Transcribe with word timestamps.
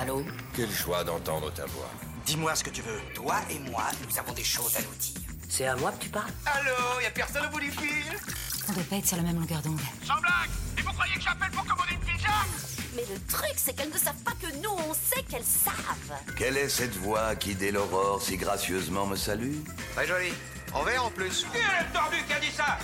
Allô 0.00 0.24
Quelle 0.56 0.70
joie 0.70 1.04
d'entendre 1.04 1.52
ta 1.52 1.66
voix. 1.66 1.90
Dis-moi 2.24 2.54
ce 2.54 2.64
que 2.64 2.70
tu 2.70 2.80
veux. 2.80 2.98
Toi 3.14 3.36
et 3.50 3.58
moi, 3.70 3.84
nous 4.08 4.18
avons 4.18 4.32
des 4.32 4.42
choses 4.42 4.74
à 4.76 4.80
nous 4.80 4.94
dire. 4.98 5.20
C'est 5.46 5.66
à 5.66 5.76
moi 5.76 5.92
que 5.92 6.04
tu 6.04 6.08
parles 6.08 6.30
Allô, 6.46 7.00
y 7.02 7.04
a 7.06 7.10
personne 7.10 7.44
au 7.44 7.50
bout 7.50 7.60
du 7.60 7.70
fil? 7.70 8.16
On 8.66 8.72
doit 8.72 8.82
pas 8.84 8.96
être 8.96 9.06
sur 9.06 9.18
la 9.18 9.24
même 9.24 9.38
longueur 9.38 9.60
d'onde. 9.60 9.78
Sans 10.06 10.18
blague 10.20 10.48
Et 10.78 10.80
vous 10.80 10.92
croyez 10.94 11.14
que 11.16 11.20
j'appelle 11.20 11.50
pour 11.50 11.66
commander 11.66 11.92
une 11.92 12.00
pizza? 12.00 12.30
Mais 12.96 13.02
le 13.12 13.20
truc, 13.30 13.52
c'est 13.56 13.74
qu'elles 13.74 13.90
ne 13.90 13.98
savent 13.98 14.22
pas 14.24 14.32
que 14.40 14.50
nous, 14.62 14.70
on 14.88 14.94
sait 14.94 15.22
qu'elles 15.24 15.44
savent. 15.44 16.34
Quelle 16.34 16.56
est 16.56 16.70
cette 16.70 16.96
voix 16.96 17.36
qui, 17.36 17.54
dès 17.54 17.70
l'aurore, 17.70 18.22
si 18.22 18.38
gracieusement 18.38 19.06
me 19.06 19.16
salue? 19.16 19.56
Très 19.94 20.06
joli. 20.06 20.32
En 20.72 20.82
vert 20.82 21.04
en 21.04 21.10
plus. 21.10 21.44
Qui 21.52 21.58
est 21.58 21.86
le 21.86 21.92
tordu 21.92 22.16
qui 22.26 22.32
a 22.32 22.40
dit 22.40 22.52
ça? 22.56 22.78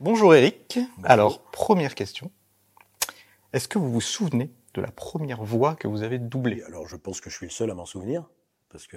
Bonjour 0.00 0.34
Eric. 0.34 0.78
Alors, 1.02 1.42
première 1.50 1.94
question. 1.94 2.30
Est-ce 3.54 3.68
que 3.68 3.78
vous 3.78 3.88
vous 3.88 4.00
souvenez 4.00 4.50
de 4.74 4.80
la 4.80 4.90
première 4.90 5.44
voix 5.44 5.76
que 5.76 5.86
vous 5.86 6.02
avez 6.02 6.18
doublée? 6.18 6.64
Alors, 6.64 6.88
je 6.88 6.96
pense 6.96 7.20
que 7.20 7.30
je 7.30 7.36
suis 7.36 7.46
le 7.46 7.52
seul 7.52 7.70
à 7.70 7.74
m'en 7.74 7.86
souvenir, 7.86 8.28
parce 8.68 8.88
que 8.88 8.96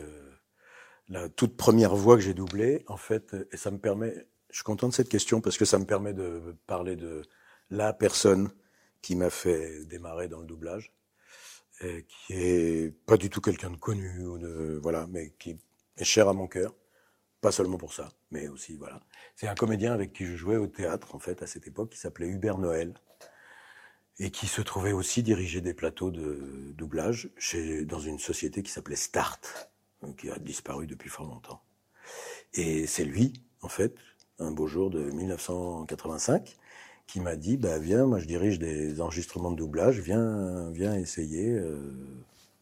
la 1.10 1.30
toute 1.30 1.56
première 1.56 1.96
voix 1.96 2.16
que 2.16 2.24
j'ai 2.24 2.34
doublée, 2.34 2.84
en 2.88 2.98
fait, 2.98 3.36
et 3.52 3.58
ça 3.58 3.70
me 3.70 3.78
permet, 3.78 4.16
je 4.50 4.56
suis 4.56 4.64
content 4.64 4.90
de 4.90 4.96
cette 4.96 5.10
question 5.10 5.42
parce 5.42 5.60
que 5.60 5.66
ça 5.66 5.78
me 5.78 5.86
permet 5.86 6.12
de 6.12 6.56
parler 6.66 6.96
de 6.96 7.22
la 7.70 7.94
personne 7.94 8.50
qui 9.04 9.16
m'a 9.16 9.30
fait 9.30 9.86
démarrer 9.86 10.28
dans 10.28 10.40
le 10.40 10.48
doublage, 10.48 10.92
qui 11.80 12.34
est 12.34 12.92
pas 13.06 13.18
du 13.18 13.30
tout 13.30 13.42
quelqu'un 13.42 13.70
de 13.70 13.78
connu 13.78 14.26
ou 14.26 14.40
de 14.40 14.80
voilà, 14.82 15.06
mais 15.06 15.36
qui 15.38 15.60
est 15.98 16.04
cher 16.04 16.28
à 16.30 16.34
mon 16.34 16.48
cœur, 16.48 16.74
pas 17.42 17.52
seulement 17.52 17.78
pour 17.78 17.94
ça, 17.94 18.10
mais 18.32 18.48
aussi 18.48 18.76
voilà. 18.76 19.02
C'est 19.36 19.48
un 19.48 19.54
comédien 19.54 19.94
avec 19.94 20.14
qui 20.14 20.26
je 20.26 20.36
jouais 20.36 20.58
au 20.58 20.66
théâtre 20.66 21.14
en 21.14 21.20
fait 21.20 21.44
à 21.44 21.46
cette 21.46 21.68
époque, 21.68 21.92
qui 21.92 22.00
s'appelait 22.00 22.28
Hubert 22.28 22.58
Noël 22.58 22.96
et 24.20 24.32
qui 24.32 24.48
se 24.48 24.62
trouvait 24.62 24.94
aussi 24.94 25.24
diriger 25.24 25.62
des 25.62 25.74
plateaux 25.74 26.12
de 26.12 26.74
doublage 26.76 27.30
chez, 27.38 27.86
dans 27.86 28.00
une 28.00 28.20
société 28.20 28.64
qui 28.64 28.72
s'appelait 28.72 28.96
Start, 28.96 29.70
qui 30.18 30.30
a 30.30 30.38
disparu 30.40 30.88
depuis 30.88 31.10
fort 31.10 31.28
longtemps. 31.28 31.62
Et 32.54 32.88
c'est 32.88 33.06
lui, 33.06 33.34
en 33.62 33.70
fait, 33.70 33.96
un 34.40 34.52
beau 34.52 34.68
jour 34.68 34.90
de 34.90 35.00
1985, 35.12 36.56
qui 37.06 37.20
m'a 37.22 37.36
dit, 37.36 37.58
bah 37.58 37.80
viens, 37.80 38.06
moi 38.06 38.20
je 38.20 38.26
dirige 38.26 38.60
des 38.60 39.02
enregistrements 39.02 39.52
de 39.52 39.58
doublage, 39.58 40.00
viens, 40.00 40.70
viens 40.72 40.96
essayer, 40.96 41.52
euh, 41.52 41.78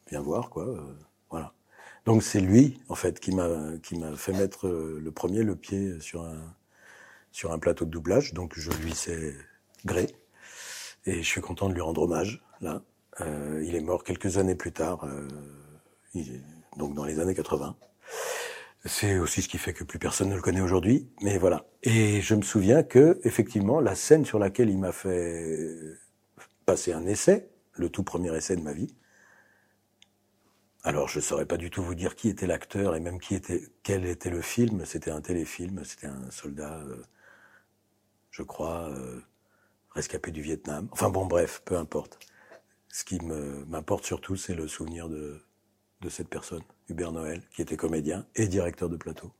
viens 0.09 0.21
voir 0.21 0.49
quoi, 0.49 0.67
euh, 0.67 0.93
voilà. 1.29 1.53
Donc 2.05 2.21
c'est 2.23 2.41
lui, 2.41 2.79
en 2.89 2.95
fait, 2.95 3.19
qui 3.19 3.33
m'a 3.33 3.77
qui 3.81 3.97
m'a 3.97 4.15
fait 4.15 4.33
mettre 4.33 4.67
euh, 4.67 4.99
le 5.03 5.11
premier 5.11 5.41
le 5.43 5.55
pied 5.55 5.99
sur 5.99 6.23
un 6.23 6.55
sur 7.31 7.51
un 7.51 7.59
plateau 7.59 7.85
de 7.85 7.91
doublage. 7.91 8.33
Donc 8.33 8.53
je 8.57 8.71
lui 8.71 8.93
sais 8.93 9.35
gré. 9.85 10.07
Et 11.05 11.21
je 11.21 11.27
suis 11.27 11.41
content 11.41 11.69
de 11.69 11.73
lui 11.73 11.81
rendre 11.81 12.01
hommage, 12.01 12.43
là. 12.61 12.81
Euh, 13.21 13.63
il 13.65 13.75
est 13.75 13.81
mort 13.81 14.03
quelques 14.03 14.37
années 14.37 14.55
plus 14.55 14.73
tard, 14.73 15.05
euh, 15.05 15.27
donc 16.77 16.95
dans 16.95 17.05
les 17.05 17.19
années 17.19 17.35
80. 17.35 17.77
C'est 18.83 19.17
aussi 19.17 19.41
ce 19.41 19.47
qui 19.47 19.57
fait 19.57 19.73
que 19.73 19.83
plus 19.83 19.99
personne 19.99 20.29
ne 20.29 20.35
le 20.35 20.41
connaît 20.41 20.61
aujourd'hui, 20.61 21.09
mais 21.21 21.37
voilà. 21.37 21.65
Et 21.83 22.21
je 22.21 22.35
me 22.35 22.41
souviens 22.41 22.83
que, 22.83 23.19
effectivement, 23.23 23.79
la 23.79 23.95
scène 23.95 24.25
sur 24.25 24.37
laquelle 24.37 24.69
il 24.69 24.77
m'a 24.77 24.91
fait 24.91 25.75
passer 26.65 26.91
un 26.91 27.05
essai, 27.05 27.49
le 27.73 27.89
tout 27.89 28.03
premier 28.03 28.35
essai 28.35 28.55
de 28.55 28.61
ma 28.61 28.73
vie, 28.73 28.93
alors 30.83 31.07
je 31.07 31.19
saurais 31.19 31.47
pas 31.47 31.57
du 31.57 31.71
tout 31.71 31.81
vous 31.81 31.95
dire 31.95 32.15
qui 32.15 32.29
était 32.29 32.45
l'acteur 32.45 32.95
et 32.95 32.99
même 32.99 33.19
qui 33.19 33.33
était, 33.33 33.63
quel 33.81 34.05
était 34.05 34.29
le 34.29 34.41
film. 34.41 34.85
C'était 34.85 35.09
un 35.09 35.21
téléfilm, 35.21 35.83
c'était 35.83 36.07
un 36.07 36.29
soldat, 36.29 36.77
euh, 36.81 37.01
je 38.29 38.43
crois, 38.43 38.93
rescapé 39.95 40.31
du 40.31 40.41
Vietnam. 40.41 40.87
Enfin 40.91 41.09
bon, 41.09 41.25
bref, 41.25 41.61
peu 41.65 41.77
importe. 41.77 42.19
Ce 42.89 43.03
qui 43.03 43.19
m'importe 43.19 44.05
surtout, 44.05 44.35
c'est 44.35 44.53
le 44.53 44.67
souvenir 44.67 45.09
de, 45.09 45.41
de 46.01 46.09
cette 46.09 46.29
personne, 46.29 46.61
Hubert 46.89 47.11
Noël, 47.11 47.41
qui 47.53 47.61
était 47.61 47.77
comédien 47.77 48.25
et 48.35 48.47
directeur 48.47 48.89
de 48.89 48.97
plateau, 48.97 49.31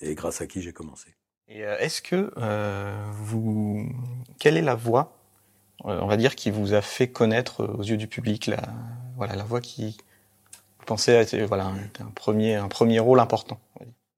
et 0.00 0.14
grâce 0.14 0.40
à 0.40 0.46
qui 0.46 0.62
j'ai 0.62 0.72
commencé. 0.72 1.14
Et 1.48 1.64
euh, 1.64 1.78
est-ce 1.78 2.02
que 2.02 2.32
euh, 2.38 3.08
vous, 3.12 3.88
quelle 4.38 4.56
est 4.56 4.62
la 4.62 4.74
voix, 4.74 5.16
euh, 5.84 6.00
on 6.00 6.06
va 6.06 6.16
dire, 6.16 6.34
qui 6.34 6.50
vous 6.50 6.74
a 6.74 6.80
fait 6.82 7.08
connaître 7.08 7.62
euh, 7.62 7.76
aux 7.78 7.82
yeux 7.82 7.96
du 7.96 8.08
public, 8.08 8.46
la, 8.46 8.62
voilà, 9.16 9.36
la 9.36 9.44
voix 9.44 9.60
qui, 9.60 9.96
vous 10.78 10.86
pensez, 10.86 11.14
été, 11.20 11.44
voilà, 11.44 11.66
un, 12.00 12.10
premier, 12.14 12.56
un 12.56 12.68
premier 12.68 12.98
rôle 12.98 13.20
important. 13.20 13.60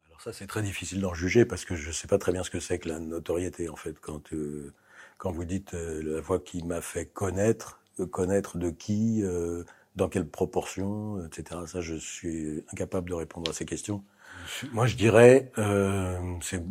Alors 0.06 0.22
ça, 0.22 0.32
c'est 0.32 0.46
très 0.46 0.62
difficile 0.62 1.00
d'en 1.00 1.12
juger 1.12 1.44
parce 1.44 1.66
que 1.66 1.76
je 1.76 1.92
sais 1.92 2.08
pas 2.08 2.18
très 2.18 2.32
bien 2.32 2.42
ce 2.44 2.50
que 2.50 2.60
c'est 2.60 2.78
que 2.78 2.88
la 2.88 2.98
notoriété 2.98 3.68
en 3.68 3.76
fait. 3.76 3.98
Quand 4.00 4.32
euh, 4.32 4.72
quand 5.18 5.32
vous 5.32 5.44
dites 5.44 5.74
euh, 5.74 6.00
la 6.02 6.20
voix 6.20 6.38
qui 6.38 6.64
m'a 6.64 6.80
fait 6.80 7.06
connaître, 7.06 7.80
euh, 8.00 8.06
connaître 8.06 8.56
de 8.56 8.70
qui, 8.70 9.22
euh, 9.22 9.64
dans 9.96 10.08
quelle 10.08 10.28
proportion, 10.28 11.24
etc. 11.26 11.60
Ça, 11.66 11.80
je 11.80 11.96
suis 11.96 12.64
incapable 12.72 13.10
de 13.10 13.14
répondre 13.14 13.50
à 13.50 13.54
ces 13.54 13.66
questions. 13.66 14.02
Moi, 14.72 14.86
je 14.86 14.96
dirais, 14.96 15.50
euh, 15.58 16.18
c'est 16.40 16.64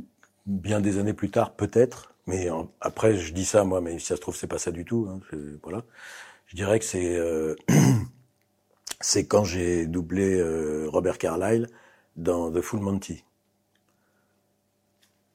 bien 0.46 0.80
des 0.80 0.98
années 0.98 1.14
plus 1.14 1.30
tard, 1.30 1.54
peut-être. 1.54 2.14
Mais 2.26 2.50
après, 2.82 3.18
je 3.18 3.34
dis 3.34 3.46
ça 3.46 3.64
moi, 3.64 3.80
mais 3.82 4.00
si 4.00 4.08
ça 4.08 4.16
se 4.16 4.22
trouve, 4.22 4.36
c'est 4.36 4.48
pas 4.48 4.58
ça 4.58 4.72
du 4.72 4.86
tout. 4.86 5.08
Hein, 5.10 5.20
voilà. 5.64 5.84
Je 6.48 6.56
dirais 6.56 6.80
que 6.80 6.86
c'est 6.86 7.16
euh, 7.16 7.56
c'est 9.02 9.28
quand 9.28 9.44
j'ai 9.44 9.86
doublé 9.86 10.42
Robert 10.88 11.18
Carlyle 11.18 11.68
dans 12.16 12.52
The 12.52 12.62
Full 12.62 12.80
Monty. 12.80 13.24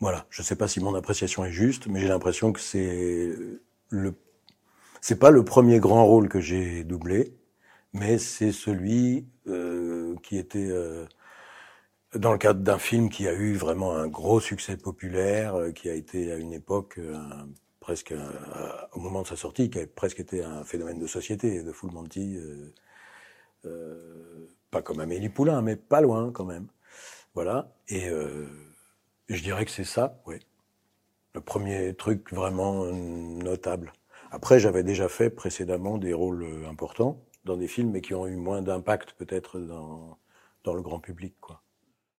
Voilà, 0.03 0.27
je 0.31 0.43
sais 0.43 0.57
pas 0.57 0.69
si 0.69 0.81
mon 0.81 0.95
appréciation 0.97 1.45
est 1.47 1.53
juste, 1.53 1.89
mais 1.89 2.01
j'ai 2.01 2.09
l'impression 2.09 2.53
que 2.53 2.61
c'est 2.61 3.31
le 3.91 4.15
c'est 5.03 5.19
pas 5.19 5.31
le 5.31 5.45
premier 5.45 5.81
grand 5.81 6.07
rôle 6.07 6.29
que 6.29 6.41
j'ai 6.41 6.85
doublé, 6.85 7.35
mais 7.95 8.19
c'est 8.19 8.53
celui 8.53 9.27
euh, 9.49 10.17
qui 10.25 10.39
était 10.39 10.69
euh, 10.71 11.07
dans 12.15 12.33
le 12.33 12.39
cadre 12.39 12.61
d'un 12.61 12.79
film 12.79 13.09
qui 13.09 13.27
a 13.27 13.33
eu 13.33 13.55
vraiment 13.55 13.95
un 13.97 14.07
gros 14.07 14.41
succès 14.41 14.77
populaire, 14.77 15.55
euh, 15.57 15.71
qui 15.73 15.89
a 15.89 15.95
été 15.95 16.31
à 16.33 16.37
une 16.37 16.53
époque 16.53 16.99
euh, 16.99 17.17
presque 17.81 18.13
un- 18.13 18.33
au 18.93 19.01
moment 19.01 19.23
de 19.23 19.27
sa 19.29 19.37
sortie, 19.37 19.71
qui 19.71 19.79
a 19.81 19.87
presque 19.87 20.21
été 20.21 20.45
un 20.45 20.63
phénomène 20.65 20.99
de 20.99 21.07
société. 21.07 21.65
The 21.65 21.73
Full 21.73 21.91
Monty, 21.93 22.37
euh, 22.37 22.73
euh, 23.67 24.49
pas 24.71 24.83
comme 24.83 25.01
Amélie 25.01 25.29
Poulain, 25.31 25.63
mais 25.63 25.77
pas 25.77 26.01
loin 26.01 26.33
quand 26.33 26.45
même. 26.47 26.69
Voilà. 27.35 27.73
Et 27.89 28.09
je 29.29 29.43
dirais 29.43 29.65
que 29.65 29.71
c'est 29.71 29.85
ça, 29.85 30.21
oui. 30.27 30.37
Le 31.35 31.41
premier 31.41 31.95
truc 31.95 32.33
vraiment 32.33 32.85
euh, 32.85 32.93
notable. 32.93 33.93
Après, 34.31 34.61
j'avais 34.61 34.83
déjà 34.83 35.09
fait 35.09 35.31
précédemment 35.31 35.99
des 35.99 36.13
rôles 36.13 36.43
euh, 36.43 36.69
importants 36.69 37.21
dans 37.45 37.57
des 37.57 37.69
films, 37.69 37.91
mais 37.91 38.01
qui 38.01 38.15
ont 38.15 38.27
eu 38.27 38.37
moins 38.37 38.63
d'impact 38.63 39.13
peut-être 39.15 39.59
dans, 39.59 40.19
dans 40.65 40.75
le 40.75 40.83
grand 40.83 41.01
public, 41.01 41.35
quoi. 41.41 41.63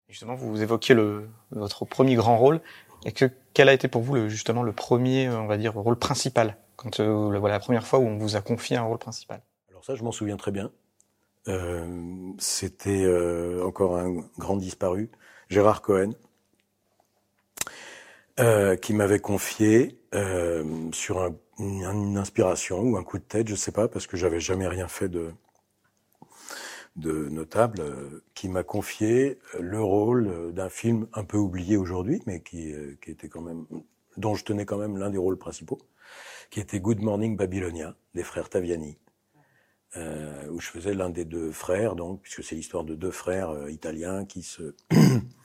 Justement, 0.09 0.35
vous 0.35 0.61
évoquiez 0.61 0.93
le, 0.95 1.29
votre 1.51 1.85
premier 1.85 2.15
grand 2.15 2.37
rôle. 2.37 2.61
Et 3.05 3.11
que, 3.11 3.25
quel 3.53 3.69
a 3.69 3.73
été 3.73 3.87
pour 3.87 4.01
vous 4.01 4.15
le, 4.15 4.29
justement 4.29 4.63
le 4.63 4.71
premier, 4.73 5.27
euh, 5.27 5.39
on 5.39 5.47
va 5.47 5.57
dire, 5.57 5.73
rôle 5.73 5.97
principal 5.97 6.57
quand 6.75 6.99
euh, 6.99 7.29
le- 7.31 7.39
voilà 7.39 7.55
la 7.55 7.59
première 7.59 7.85
fois 7.87 7.99
où 7.99 8.03
on 8.03 8.17
vous 8.17 8.35
a 8.35 8.41
confié 8.41 8.77
un 8.77 8.83
rôle 8.83 8.97
principal? 8.97 9.41
Alors 9.69 9.83
ça, 9.85 9.95
je 9.95 10.03
m'en 10.03 10.11
souviens 10.11 10.37
très 10.37 10.51
bien. 10.51 10.71
Euh, 11.47 12.31
C'était 12.37 13.03
euh, 13.03 13.65
encore 13.65 13.97
un 13.97 14.23
grand 14.37 14.57
disparu, 14.57 15.09
Gérard 15.49 15.81
Cohen, 15.81 16.11
euh, 18.39 18.75
qui 18.75 18.93
m'avait 18.93 19.19
confié 19.19 19.99
euh, 20.15 20.63
sur 20.91 21.21
un- 21.21 21.35
une, 21.59 22.17
inspiration 22.17 22.79
ou 22.81 22.97
un 22.97 23.03
coup 23.03 23.17
de 23.19 23.23
tête, 23.23 23.47
je 23.47 23.55
sais 23.55 23.71
pas, 23.71 23.87
parce 23.87 24.07
que 24.07 24.17
j'avais 24.17 24.39
jamais 24.39 24.67
rien 24.67 24.87
fait 24.87 25.09
de 25.09 25.31
de 26.95 27.27
notable, 27.29 27.81
euh, 27.81 28.23
qui 28.35 28.47
m'a 28.49 28.63
confié 28.63 29.39
le 29.59 29.81
rôle 29.81 30.27
euh, 30.27 30.51
d'un 30.51 30.69
film 30.69 31.07
un 31.13 31.23
peu 31.23 31.37
oublié 31.37 31.75
aujourd'hui, 31.75 32.21
mais 32.27 32.41
qui, 32.41 32.71
euh, 32.71 32.95
qui 33.01 33.09
était 33.11 33.29
quand 33.29 33.41
même, 33.41 33.65
dont 34.17 34.35
je 34.35 34.43
tenais 34.45 34.65
quand 34.65 34.77
même 34.77 34.97
l'un 34.97 35.09
des 35.09 35.17
rôles 35.17 35.37
principaux, 35.39 35.79
qui 36.51 36.59
était 36.59 36.79
Good 36.79 37.01
Morning 37.01 37.35
Babylonia 37.35 37.95
des 38.13 38.23
frères 38.23 38.49
Taviani 38.49 38.99
euh, 39.97 40.47
où 40.49 40.59
je 40.59 40.69
faisais 40.69 40.93
l'un 40.93 41.09
des 41.09 41.25
deux 41.25 41.51
frères, 41.51 41.95
donc, 41.95 42.21
puisque 42.21 42.43
c'est 42.43 42.55
l'histoire 42.55 42.83
de 42.83 42.95
deux 42.95 43.11
frères 43.11 43.49
euh, 43.51 43.71
italiens 43.71 44.25
qui 44.25 44.41
se 44.41 44.75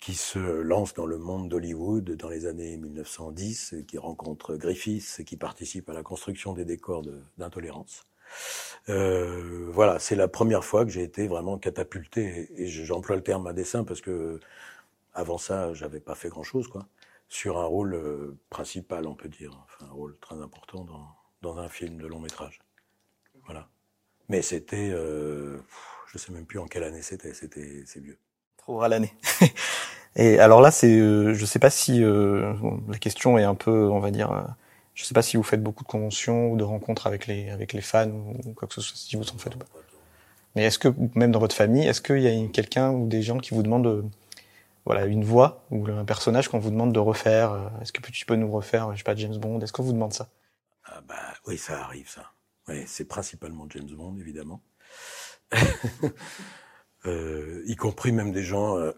qui 0.00 0.14
se 0.14 0.38
lancent 0.38 0.94
dans 0.94 1.06
le 1.06 1.18
monde 1.18 1.48
d'Hollywood 1.48 2.12
dans 2.12 2.28
les 2.28 2.46
années 2.46 2.76
1910, 2.76 3.72
et 3.74 3.84
qui 3.84 3.98
rencontrent 3.98 4.56
Griffiths 4.56 5.24
qui 5.24 5.36
participent 5.36 5.88
à 5.90 5.94
la 5.94 6.02
construction 6.02 6.52
des 6.52 6.64
décors 6.64 7.02
de- 7.02 7.22
d'intolérance. 7.38 8.04
Euh, 8.88 9.68
voilà, 9.72 9.98
c'est 9.98 10.16
la 10.16 10.28
première 10.28 10.64
fois 10.64 10.84
que 10.84 10.90
j'ai 10.90 11.02
été 11.02 11.28
vraiment 11.28 11.58
catapulté, 11.58 12.50
et 12.56 12.68
j'emploie 12.68 13.16
le 13.16 13.22
terme 13.22 13.46
à 13.46 13.52
dessein 13.52 13.84
parce 13.84 14.00
que 14.00 14.40
avant 15.14 15.38
ça, 15.38 15.72
j'avais 15.74 16.00
pas 16.00 16.14
fait 16.14 16.28
grand-chose, 16.28 16.68
quoi, 16.68 16.86
sur 17.28 17.58
un 17.58 17.64
rôle 17.66 17.94
euh, 17.94 18.38
principal, 18.50 19.06
on 19.06 19.14
peut 19.14 19.28
dire, 19.28 19.52
enfin 19.64 19.86
un 19.90 19.92
rôle 19.94 20.16
très 20.20 20.36
important 20.40 20.84
dans, 20.84 21.08
dans 21.42 21.58
un 21.58 21.68
film 21.68 21.98
de 21.98 22.06
long 22.06 22.20
métrage. 22.20 22.60
Voilà. 23.46 23.68
Mais 24.28 24.42
c'était, 24.42 24.90
euh, 24.92 25.58
je 26.08 26.18
sais 26.18 26.32
même 26.32 26.46
plus 26.46 26.58
en 26.58 26.66
quelle 26.66 26.84
année 26.84 27.02
c'était. 27.02 27.34
C'était, 27.34 27.84
c'est 27.86 28.00
vieux. 28.00 28.18
Trop 28.56 28.82
à 28.82 28.88
l'année. 28.88 29.12
Et 30.16 30.38
alors 30.38 30.60
là, 30.60 30.70
c'est, 30.70 30.98
euh, 30.98 31.34
je 31.34 31.44
sais 31.44 31.58
pas 31.58 31.70
si 31.70 32.02
euh, 32.02 32.54
la 32.88 32.98
question 32.98 33.38
est 33.38 33.44
un 33.44 33.54
peu, 33.54 33.88
on 33.90 34.00
va 34.00 34.10
dire, 34.10 34.32
euh, 34.32 34.42
Je 34.94 35.04
sais 35.04 35.14
pas 35.14 35.22
si 35.22 35.36
vous 35.36 35.42
faites 35.42 35.62
beaucoup 35.62 35.84
de 35.84 35.88
conventions 35.88 36.50
ou 36.50 36.56
de 36.56 36.64
rencontres 36.64 37.06
avec 37.06 37.26
les 37.26 37.50
avec 37.50 37.72
les 37.72 37.82
fans 37.82 38.10
ou 38.10 38.52
quoi 38.54 38.66
que 38.68 38.74
ce 38.74 38.80
soit, 38.80 38.96
si 38.96 39.16
vous 39.16 39.28
en 39.30 39.38
faites 39.38 39.54
ou 39.54 39.58
pas. 39.58 39.66
Mais 40.54 40.64
est-ce 40.64 40.78
que 40.78 40.88
même 41.14 41.32
dans 41.32 41.38
votre 41.38 41.54
famille, 41.54 41.86
est-ce 41.86 42.00
qu'il 42.00 42.20
y 42.20 42.28
a 42.28 42.48
quelqu'un 42.48 42.90
ou 42.90 43.06
des 43.08 43.22
gens 43.22 43.38
qui 43.38 43.54
vous 43.54 43.62
demandent 43.62 43.84
de, 43.84 44.04
voilà 44.86 45.04
une 45.04 45.24
voix 45.24 45.66
ou 45.70 45.86
un 45.88 46.04
personnage 46.04 46.48
qu'on 46.48 46.60
vous 46.60 46.70
demande 46.70 46.92
de 46.92 47.00
refaire 47.00 47.52
euh, 47.52 47.68
Est-ce 47.82 47.92
que 47.92 48.00
tu 48.10 48.24
peux 48.24 48.36
nous 48.36 48.50
refaire, 48.50 48.92
je 48.92 48.98
sais 48.98 49.04
pas, 49.04 49.16
James 49.16 49.36
Bond 49.36 49.60
Est-ce 49.60 49.72
qu'on 49.72 49.82
vous 49.82 49.92
demande 49.92 50.14
ça? 50.14 50.30
Ah 50.84 51.02
bah 51.06 51.34
oui, 51.46 51.58
ça 51.58 51.82
arrive 51.82 52.08
ça. 52.08 52.30
Oui, 52.68 52.84
c'est 52.86 53.06
principalement 53.06 53.66
James 53.68 53.90
Bond 53.90 54.16
évidemment. 54.16 54.62
euh, 57.06 57.62
y 57.66 57.76
compris 57.76 58.12
même 58.12 58.32
des 58.32 58.44
gens 58.44 58.78
euh, 58.78 58.92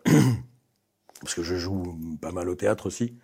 parce 1.20 1.34
que 1.34 1.42
je 1.42 1.56
joue 1.56 1.98
pas 2.20 2.32
mal 2.32 2.48
au 2.48 2.54
théâtre 2.54 2.86
aussi 2.86 3.16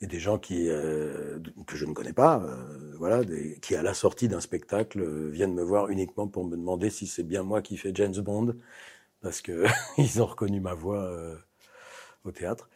et 0.00 0.06
des 0.06 0.20
gens 0.20 0.38
qui 0.38 0.68
euh, 0.70 1.38
que 1.66 1.76
je 1.76 1.86
ne 1.86 1.92
connais 1.94 2.12
pas, 2.14 2.42
euh, 2.44 2.94
voilà, 2.98 3.24
des, 3.24 3.58
qui 3.60 3.76
à 3.76 3.82
la 3.82 3.94
sortie 3.94 4.28
d'un 4.28 4.40
spectacle 4.40 5.00
euh, 5.02 5.30
viennent 5.30 5.54
me 5.54 5.62
voir 5.62 5.88
uniquement 5.90 6.28
pour 6.28 6.44
me 6.46 6.52
demander 6.56 6.90
si 6.90 7.06
c'est 7.06 7.22
bien 7.24 7.42
moi 7.42 7.62
qui 7.62 7.76
fais 7.76 7.92
James 7.94 8.14
Bond, 8.20 8.56
parce 9.22 9.42
que 9.42 9.64
ils 9.98 10.22
ont 10.22 10.26
reconnu 10.26 10.60
ma 10.60 10.74
voix 10.74 11.02
euh, 11.04 11.36
au 12.24 12.32
théâtre. 12.32 12.68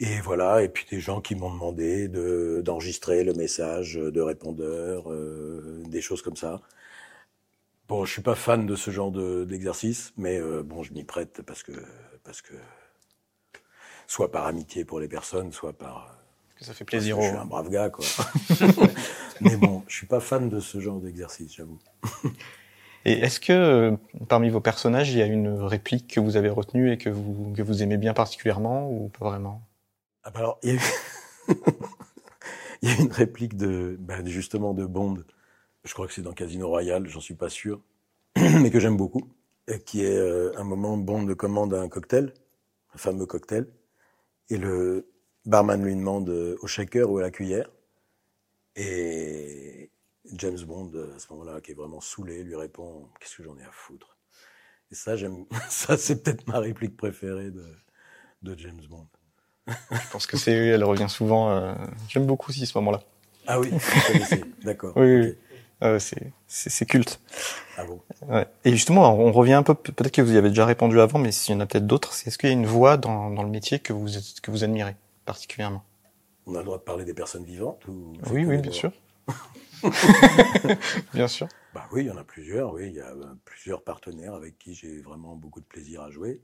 Et 0.00 0.20
voilà, 0.20 0.62
et 0.62 0.68
puis 0.68 0.86
des 0.90 1.00
gens 1.00 1.20
qui 1.20 1.34
m'ont 1.36 1.52
demandé 1.52 2.08
de 2.08 2.62
d'enregistrer 2.64 3.24
le 3.24 3.34
message 3.34 3.94
de 3.96 4.20
répondeur, 4.20 5.12
euh, 5.12 5.82
des 5.88 6.00
choses 6.02 6.22
comme 6.22 6.36
ça. 6.36 6.62
Bon, 7.88 8.04
je 8.04 8.12
suis 8.12 8.22
pas 8.22 8.34
fan 8.34 8.66
de 8.66 8.74
ce 8.76 8.90
genre 8.90 9.10
de- 9.12 9.44
d'exercice, 9.44 10.12
mais 10.16 10.40
bon, 10.62 10.82
je 10.82 10.92
m'y 10.92 11.04
prête 11.04 11.42
parce 11.42 11.62
que 11.62 11.72
parce 12.24 12.40
que 12.42 12.54
soit 14.12 14.30
par 14.30 14.46
amitié 14.46 14.84
pour 14.84 15.00
les 15.00 15.08
personnes, 15.08 15.52
soit 15.52 15.72
par 15.72 16.18
que 16.54 16.66
ça 16.66 16.74
fait 16.74 16.84
parce 16.84 16.90
plaisir 16.90 17.16
que 17.16 17.20
aux 17.20 17.24
je 17.24 17.28
suis 17.30 17.38
un 17.38 17.46
brave 17.46 17.70
gars, 17.70 17.88
quoi. 17.88 18.04
Mais 19.40 19.56
bon, 19.56 19.82
je 19.88 19.96
suis 19.96 20.06
pas 20.06 20.20
fan 20.20 20.50
de 20.50 20.60
ce 20.60 20.80
genre 20.80 21.00
d'exercice, 21.00 21.54
j'avoue. 21.54 21.78
Et 23.06 23.12
est-ce 23.12 23.40
que 23.40 23.52
euh, 23.54 23.96
parmi 24.28 24.50
vos 24.50 24.60
personnages, 24.60 25.10
il 25.10 25.18
y 25.18 25.22
a 25.22 25.26
une 25.26 25.48
réplique 25.48 26.12
que 26.12 26.20
vous 26.20 26.36
avez 26.36 26.50
retenue 26.50 26.92
et 26.92 26.98
que 26.98 27.08
vous 27.08 27.54
que 27.56 27.62
vous 27.62 27.82
aimez 27.82 27.96
bien 27.96 28.12
particulièrement 28.12 28.90
ou 28.90 29.08
pas 29.08 29.24
vraiment? 29.24 29.62
Ah 30.24 30.30
bah 30.30 30.40
alors, 30.40 30.58
il 30.62 30.68
y 30.68 30.72
a 30.72 30.74
eu, 30.74 30.80
il 32.82 32.90
y 32.90 32.92
a 32.92 33.00
une 33.00 33.12
réplique 33.12 33.56
de, 33.56 33.96
bah, 33.98 34.22
justement, 34.26 34.74
de 34.74 34.84
Bond. 34.84 35.24
Je 35.84 35.94
crois 35.94 36.06
que 36.06 36.12
c'est 36.12 36.22
dans 36.22 36.34
Casino 36.34 36.68
Royale, 36.68 37.08
j'en 37.08 37.20
suis 37.20 37.34
pas 37.34 37.48
sûr, 37.48 37.80
mais 38.36 38.70
que 38.70 38.78
j'aime 38.78 38.98
beaucoup. 38.98 39.26
et 39.68 39.80
Qui 39.80 40.04
est 40.04 40.18
euh, 40.18 40.52
un 40.58 40.64
moment 40.64 40.98
Bond 40.98 41.34
commande 41.34 41.72
un 41.72 41.88
cocktail, 41.88 42.34
un 42.94 42.98
fameux 42.98 43.26
cocktail, 43.26 43.66
et 44.50 44.56
le 44.58 45.08
barman 45.44 45.82
lui 45.84 45.94
demande 45.94 46.28
euh, 46.30 46.56
au 46.62 46.66
shaker 46.66 47.10
ou 47.10 47.18
à 47.18 47.22
la 47.22 47.30
cuillère. 47.30 47.68
Et 48.76 49.90
James 50.34 50.58
Bond, 50.66 50.92
à 51.14 51.18
ce 51.18 51.32
moment-là, 51.32 51.60
qui 51.60 51.72
est 51.72 51.74
vraiment 51.74 52.00
saoulé, 52.00 52.42
lui 52.42 52.56
répond 52.56 53.08
Qu'est-ce 53.20 53.36
que 53.36 53.42
j'en 53.44 53.56
ai 53.58 53.62
à 53.64 53.70
foutre? 53.70 54.16
Et 54.90 54.94
ça, 54.94 55.16
j'aime. 55.16 55.44
Ça, 55.68 55.96
c'est 55.96 56.22
peut-être 56.22 56.46
ma 56.46 56.58
réplique 56.58 56.96
préférée 56.96 57.50
de, 57.50 57.64
de 58.42 58.58
James 58.58 58.80
Bond. 58.88 59.06
Je 59.66 60.10
pense 60.10 60.26
que 60.26 60.36
c'est 60.36 60.52
elle 60.52 60.84
revient 60.84 61.08
souvent. 61.08 61.50
euh, 61.50 61.74
J'aime 62.08 62.26
beaucoup 62.26 62.50
aussi 62.50 62.66
ce 62.66 62.76
moment-là. 62.78 63.00
Ah 63.46 63.58
oui, 63.60 63.70
d'accord. 64.62 64.96
Oui. 64.96 65.34
Euh, 65.82 65.98
c'est 66.46 66.86
culte. 66.86 67.20
Ah 67.76 67.84
bon? 67.84 68.00
Ouais. 68.28 68.46
Et 68.64 68.70
justement, 68.70 69.14
on 69.14 69.32
revient 69.32 69.54
un 69.54 69.62
peu. 69.62 69.74
Peut-être 69.74 70.12
que 70.12 70.22
vous 70.22 70.34
y 70.34 70.38
avez 70.38 70.50
déjà 70.50 70.64
répondu 70.64 71.00
avant, 71.00 71.18
mais 71.18 71.32
s'il 71.32 71.54
y 71.54 71.56
en 71.58 71.60
a 71.60 71.66
peut-être 71.66 71.86
d'autres, 71.86 72.12
c'est 72.12 72.28
est-ce 72.28 72.38
qu'il 72.38 72.48
y 72.48 72.52
a 72.52 72.54
une 72.54 72.66
voix 72.66 72.96
dans 72.96 73.30
dans 73.30 73.42
le 73.42 73.48
métier 73.48 73.80
que 73.80 73.92
vous 73.92 74.06
que 74.42 74.50
vous 74.50 74.64
admirez 74.64 74.96
particulièrement? 75.24 75.82
On 76.46 76.54
a 76.54 76.58
le 76.58 76.64
droit 76.64 76.78
de 76.78 76.82
parler 76.82 77.04
des 77.04 77.14
personnes 77.14 77.44
vivantes 77.44 77.86
ou 77.88 78.14
Oui, 78.30 78.44
oui, 78.44 78.58
bien 78.58 78.72
sûr. 78.72 78.92
bien 81.14 81.28
sûr. 81.28 81.48
Bah 81.74 81.88
oui, 81.92 82.04
il 82.04 82.06
y 82.06 82.10
en 82.10 82.16
a 82.16 82.24
plusieurs. 82.24 82.72
Oui, 82.72 82.88
il 82.88 82.94
y 82.94 83.00
a 83.00 83.10
euh, 83.10 83.34
plusieurs 83.44 83.82
partenaires 83.82 84.34
avec 84.34 84.58
qui 84.58 84.74
j'ai 84.74 85.00
vraiment 85.00 85.34
beaucoup 85.36 85.60
de 85.60 85.66
plaisir 85.66 86.02
à 86.02 86.10
jouer. 86.10 86.42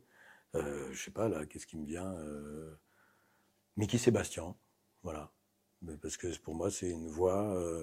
Euh, 0.54 0.88
je 0.92 1.04
sais 1.04 1.10
pas 1.10 1.28
là, 1.28 1.46
qu'est-ce 1.46 1.66
qui 1.66 1.76
me 1.76 1.86
vient 1.86 2.10
euh... 2.14 2.78
Mickey 3.76 3.98
Sébastien, 3.98 4.56
voilà. 5.02 5.30
Parce 6.02 6.16
que 6.16 6.36
pour 6.38 6.54
moi, 6.54 6.70
c'est 6.70 6.90
une 6.90 7.08
voix 7.08 7.54
euh, 7.54 7.82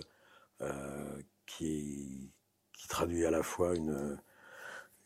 euh, 0.61 1.21
qui 1.45 2.31
qui 2.74 2.88
traduit 2.88 3.25
à 3.25 3.31
la 3.31 3.44
fois 3.44 3.75
une 3.75 4.19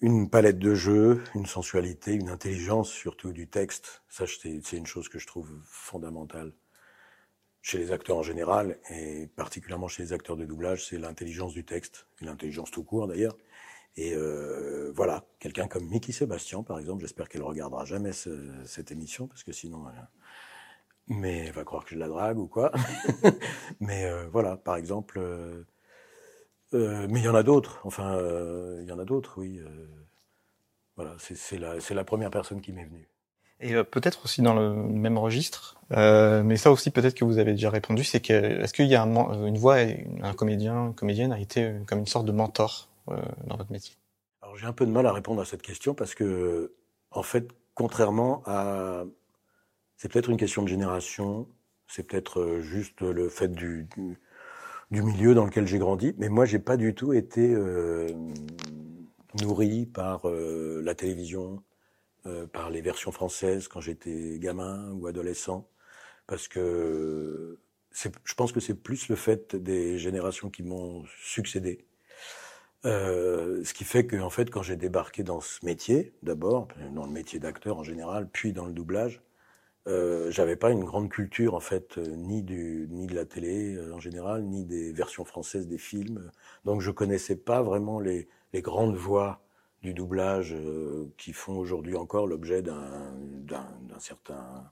une 0.02 0.30
palette 0.30 0.60
de 0.60 0.76
jeux, 0.76 1.24
une 1.36 1.46
sensualité, 1.48 2.14
une 2.14 2.30
intelligence 2.30 2.90
surtout 2.90 3.34
du 3.34 3.48
texte. 3.50 4.04
Ça, 4.10 4.26
c'est 4.28 4.78
une 4.78 4.88
chose 4.88 5.10
que 5.10 5.20
je 5.20 5.28
trouve 5.28 5.50
fondamentale 5.66 6.54
chez 7.62 7.78
les 7.78 7.92
acteurs 7.92 8.18
en 8.18 8.24
général, 8.24 8.78
et 8.90 9.28
particulièrement 9.36 9.88
chez 9.88 10.04
les 10.04 10.14
acteurs 10.14 10.38
de 10.38 10.46
doublage, 10.46 10.86
c'est 10.88 10.98
l'intelligence 10.98 11.54
du 11.54 11.66
texte, 11.66 12.08
et 12.22 12.26
l'intelligence 12.26 12.72
tout 12.72 12.84
court 12.84 13.08
d'ailleurs. 13.08 13.36
Et 13.98 14.14
euh, 14.16 14.92
voilà, 14.96 15.26
quelqu'un 15.40 15.68
comme 15.68 15.88
Mickey 15.88 16.14
Sébastien, 16.14 16.64
par 16.64 16.80
exemple, 16.80 17.02
j'espère 17.02 17.30
qu'elle 17.30 17.44
regardera 17.44 17.86
jamais 17.86 18.14
ce- 18.14 18.66
cette 18.66 18.92
émission, 18.92 19.28
parce 19.28 19.44
que 19.44 19.54
sinon, 19.54 19.86
elle, 19.90 20.08
mais 21.08 21.48
elle 21.48 21.54
va 21.54 21.64
croire 21.64 21.84
que 21.86 21.92
je 21.92 22.00
la 22.00 22.08
drague 22.08 22.38
ou 22.38 22.48
quoi. 22.48 22.72
mais 23.80 24.06
euh, 24.06 24.28
voilà, 24.32 24.58
par 24.58 24.76
exemple, 24.76 25.20
euh, 25.20 25.64
euh, 26.74 27.08
mais 27.10 27.20
il 27.20 27.26
y 27.26 27.30
en 27.30 27.36
a 27.36 27.44
d'autres. 27.44 27.80
Enfin, 27.84 28.16
euh, 28.18 28.80
il 28.82 28.88
y 28.88 28.92
en 28.92 29.00
a 29.00 29.06
d'autres, 29.06 29.36
oui. 29.38 29.60
euh, 29.60 29.88
voilà, 30.96 31.16
c'est 31.18 31.58
la, 31.58 31.76
la 31.90 32.04
première 32.04 32.30
personne 32.30 32.60
qui 32.62 32.74
m'est 32.74 32.84
venue. 32.84 33.08
Et 33.62 33.74
euh, 33.74 33.84
peut-être 33.84 34.26
aussi 34.26 34.42
dans 34.42 34.54
le 34.54 34.74
même 34.74 35.18
registre, 35.18 35.80
euh, 35.92 36.44
mais 36.44 36.58
ça 36.58 36.72
aussi 36.72 36.92
peut-être 36.92 37.14
que 37.14 37.26
vous 37.26 37.40
avez 37.40 37.52
déjà 37.52 37.70
répondu, 37.70 38.04
c'est 38.04 38.20
que 38.22 38.34
est-ce 38.34 38.74
qu'il 38.74 38.88
y 38.88 38.96
a 38.96 39.04
un, 39.04 39.46
une 39.46 39.58
voix, 39.58 39.78
un 40.22 40.34
comédien, 40.34 40.88
une 40.88 40.96
comédienne 40.96 41.32
a 41.32 41.40
été 41.40 41.74
comme 41.88 42.00
une 42.00 42.08
sorte 42.08 42.26
de 42.26 42.32
mentor 42.32 42.90
euh, 43.10 43.18
dans 43.48 43.58
votre 43.58 43.72
métier? 43.72 43.96
Alors 44.42 44.58
j'ai 44.58 44.66
un 44.66 44.74
peu 44.74 44.86
de 44.86 44.92
mal 44.92 45.06
à 45.06 45.14
répondre 45.14 45.42
à 45.42 45.46
cette 45.46 45.62
question 45.62 45.94
parce 45.94 46.16
que, 46.16 46.74
en 47.12 47.24
fait, 47.24 47.50
contrairement 47.76 48.44
à, 48.46 49.04
c'est 49.98 50.10
peut-être 50.12 50.30
une 50.30 50.38
question 50.38 50.64
de 50.64 50.68
génération, 50.68 51.48
c'est 51.88 52.04
peut-être 52.04 52.60
juste 52.62 53.02
le 53.02 53.30
fait 53.30 53.50
du, 53.50 53.88
du, 53.96 54.20
du 54.92 55.04
milieu 55.04 55.36
dans 55.36 55.46
lequel 55.46 55.68
j'ai 55.68 55.78
grandi, 55.78 56.16
mais 56.18 56.30
moi 56.30 56.46
j'ai 56.46 56.60
pas 56.60 56.78
du 56.78 56.96
tout 56.96 57.14
été 57.14 57.54
euh, 57.54 58.08
nourri 59.42 59.86
par 59.86 60.28
euh, 60.28 60.82
la 60.84 60.96
télévision, 60.96 61.62
euh, 62.26 62.48
par 62.48 62.70
les 62.70 62.82
versions 62.82 63.12
françaises 63.12 63.68
quand 63.68 63.82
j'étais 63.82 64.40
gamin 64.40 64.92
ou 64.94 65.08
adolescent, 65.08 65.68
parce 66.28 66.48
que 66.48 67.60
je 67.92 68.34
pense 68.36 68.52
que 68.52 68.60
c'est 68.60 68.76
plus 68.76 69.10
le 69.10 69.16
fait 69.16 69.56
des 69.56 69.98
générations 69.98 70.50
qui 70.50 70.64
m'ont 70.64 71.04
succédé. 71.22 71.86
Euh, 72.86 73.64
ce 73.64 73.74
qui 73.74 73.84
fait 73.84 74.06
que, 74.06 74.16
en 74.16 74.30
fait, 74.30 74.50
quand 74.50 74.62
j'ai 74.64 74.78
débarqué 74.78 75.24
dans 75.24 75.42
ce 75.42 75.66
métier, 75.66 76.14
d'abord, 76.24 76.70
dans 76.94 77.06
le 77.06 77.12
métier 77.12 77.40
d'acteur 77.40 77.78
en 77.78 77.84
général, 77.84 78.30
puis 78.32 78.54
dans 78.54 78.66
le 78.66 78.72
doublage, 78.72 79.22
euh, 79.90 80.30
j'avais 80.30 80.56
pas 80.56 80.72
une 80.72 80.84
grande 80.84 81.10
culture, 81.10 81.56
en 81.56 81.60
fait, 81.60 81.98
euh, 81.98 82.06
ni 82.16 82.44
du, 82.44 82.88
ni 82.92 83.08
de 83.08 83.16
la 83.16 83.26
télé 83.26 83.76
euh, 83.76 83.94
en 83.94 84.00
général, 84.00 84.44
ni 84.44 84.64
des 84.64 84.94
versions 84.94 85.26
françaises 85.26 85.68
des 85.68 85.80
films. 85.80 86.32
Donc, 86.64 86.82
je 86.82 86.92
connaissais 86.92 87.36
pas 87.36 87.64
vraiment 87.64 88.00
les, 88.00 88.28
les 88.54 88.62
grandes 88.62 88.96
voix 88.96 89.42
du 89.82 89.94
doublage 89.94 90.56
qui 91.18 91.32
font 91.32 91.58
aujourd'hui 91.58 91.96
encore 91.96 92.28
l'objet 92.28 92.62
d'un, 92.62 93.14
d'un, 93.46 94.00
certain, 94.00 94.70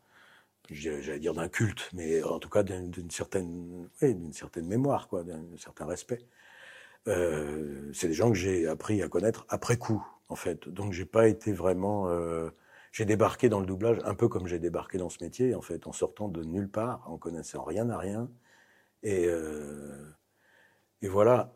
j'allais 0.69 1.19
dire 1.19 1.33
d'un 1.33 1.47
culte, 1.47 1.89
mais 1.93 2.21
en 2.23 2.39
tout 2.39 2.49
cas 2.49 2.63
d'une, 2.63 3.09
certaine, 3.09 3.89
oui, 4.01 4.15
d'une 4.15 4.33
certaine 4.33 4.67
mémoire, 4.67 5.07
quoi, 5.07 5.23
d'un 5.23 5.45
certain 5.57 5.85
respect. 5.85 6.19
C'est 7.05 8.09
des 8.09 8.13
gens 8.13 8.29
que 8.29 8.35
j'ai 8.35 8.67
appris 8.67 9.01
à 9.01 9.07
connaître 9.07 9.45
après 9.47 9.77
coup, 9.77 10.05
en 10.27 10.35
fait. 10.35 10.67
Donc 10.67 10.91
j'ai 10.91 11.05
pas 11.05 11.29
été 11.29 11.53
vraiment. 11.53 12.09
J'ai 12.97 13.05
débarqué 13.05 13.49
dans 13.49 13.59
le 13.59 13.67
doublage 13.67 13.99
un 14.05 14.15
peu 14.15 14.27
comme 14.27 14.47
j'ai 14.47 14.59
débarqué 14.59 14.97
dans 14.97 15.09
ce 15.09 15.23
métier, 15.23 15.53
en 15.55 15.61
fait, 15.61 15.85
en 15.87 15.91
sortant 15.93 16.29
de 16.29 16.43
nulle 16.43 16.69
part, 16.69 17.03
en 17.11 17.17
connaissant 17.19 17.63
rien 17.63 17.89
à 17.91 17.97
rien. 17.99 18.27
Et, 19.03 19.25
euh, 19.27 20.11
et 21.01 21.07
voilà. 21.07 21.51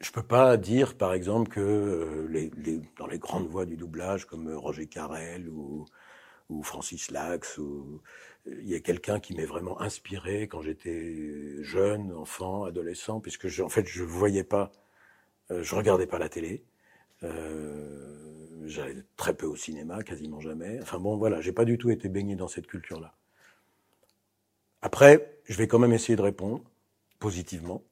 Je 0.00 0.10
peux 0.12 0.22
pas 0.22 0.56
dire, 0.56 0.96
par 0.96 1.12
exemple, 1.12 1.50
que 1.50 1.60
euh, 1.60 2.26
les, 2.30 2.50
les- 2.56 2.80
dans 2.98 3.06
les 3.06 3.18
grandes 3.18 3.46
voix 3.48 3.66
du 3.66 3.76
doublage, 3.76 4.24
comme 4.26 4.48
euh, 4.48 4.56
Roger 4.58 4.86
Carrel 4.86 5.48
ou, 5.50 5.84
ou 6.50 6.62
Francis 6.64 7.10
Lax, 7.10 7.58
ou 7.58 8.02
il 8.46 8.68
y 8.68 8.74
a 8.76 8.80
quelqu'un 8.80 9.20
qui 9.20 9.34
m'est 9.36 9.46
vraiment 9.46 9.80
inspiré 9.82 10.48
quand 10.48 10.62
j'étais 10.62 11.62
jeune, 11.62 12.12
enfant, 12.12 12.64
adolescent, 12.64 13.20
puisque 13.20 13.48
je, 13.48 13.62
en 13.62 13.70
fait 13.70 13.86
je 13.88 14.04
voyais 14.04 14.44
pas, 14.44 14.72
euh, 15.52 15.62
je 15.62 15.74
regardais 15.76 16.06
pas 16.06 16.18
la 16.18 16.28
télé, 16.30 16.64
euh, 17.24 18.66
j'allais 18.66 19.02
très 19.16 19.34
peu 19.34 19.46
au 19.46 19.56
cinéma, 19.56 20.02
quasiment 20.02 20.40
jamais. 20.40 20.78
Enfin 20.82 20.98
bon, 20.98 21.16
voilà, 21.16 21.40
j'ai 21.40 21.52
pas 21.52 21.64
du 21.64 21.78
tout 21.78 21.90
été 21.90 22.08
baigné 22.08 22.36
dans 22.36 22.48
cette 22.48 22.66
culture-là. 22.66 23.14
Après, 24.82 25.40
je 25.44 25.56
vais 25.56 25.68
quand 25.68 25.78
même 25.78 25.92
essayer 25.92 26.16
de 26.16 26.22
répondre 26.22 26.62
positivement. 27.18 27.82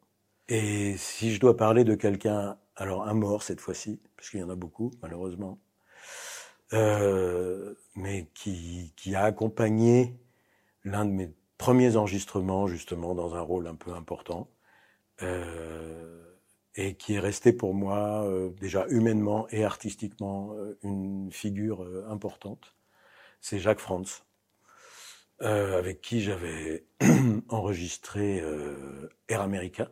Et 0.49 0.97
si 0.97 1.35
je 1.35 1.41
dois 1.41 1.57
parler 1.57 1.85
de 1.85 1.95
quelqu'un, 1.95 2.59
alors 2.77 3.07
un 3.07 3.15
mort 3.15 3.43
cette 3.43 3.61
fois-ci, 3.61 4.01
parce 4.17 4.31
qu'il 4.31 4.41
y 4.41 4.43
en 4.43 4.51
a 4.51 4.57
beaucoup, 4.57 4.93
malheureusement, 5.03 5.59
euh, 6.73 7.75
mais 7.95 8.29
qui, 8.35 8.93
qui 8.97 9.15
a 9.15 9.25
accompagné 9.25 10.19
l'un 10.85 11.05
de 11.05 11.11
mes 11.11 11.31
premiers 11.59 11.97
enregistrements 11.97 12.67
justement 12.67 13.15
dans 13.15 13.35
un 13.35 13.41
rôle 13.41 13.67
un 13.67 13.75
peu 13.75 13.93
important 13.93 14.49
euh, 15.23 16.28
et 16.79 16.95
qui 16.95 17.15
est 17.15 17.21
resté 17.21 17.53
pour 17.53 17.75
moi 17.75 18.25
euh, 18.25 18.51
déjà 18.51 18.87
humainement 18.89 19.49
et 19.51 19.65
artistiquement 19.65 20.55
euh, 20.55 20.79
une 20.85 21.31
figure 21.33 21.83
euh, 21.83 22.07
importante. 22.09 22.77
C'est 23.41 23.59
Jacques 23.59 23.81
Franz, 23.81 24.23
euh, 25.43 25.77
avec 25.77 26.01
qui 26.01 26.21
j'avais 26.21 26.87
enregistré 27.49 28.41
euh, 28.41 29.09
Air 29.27 29.41
America, 29.41 29.91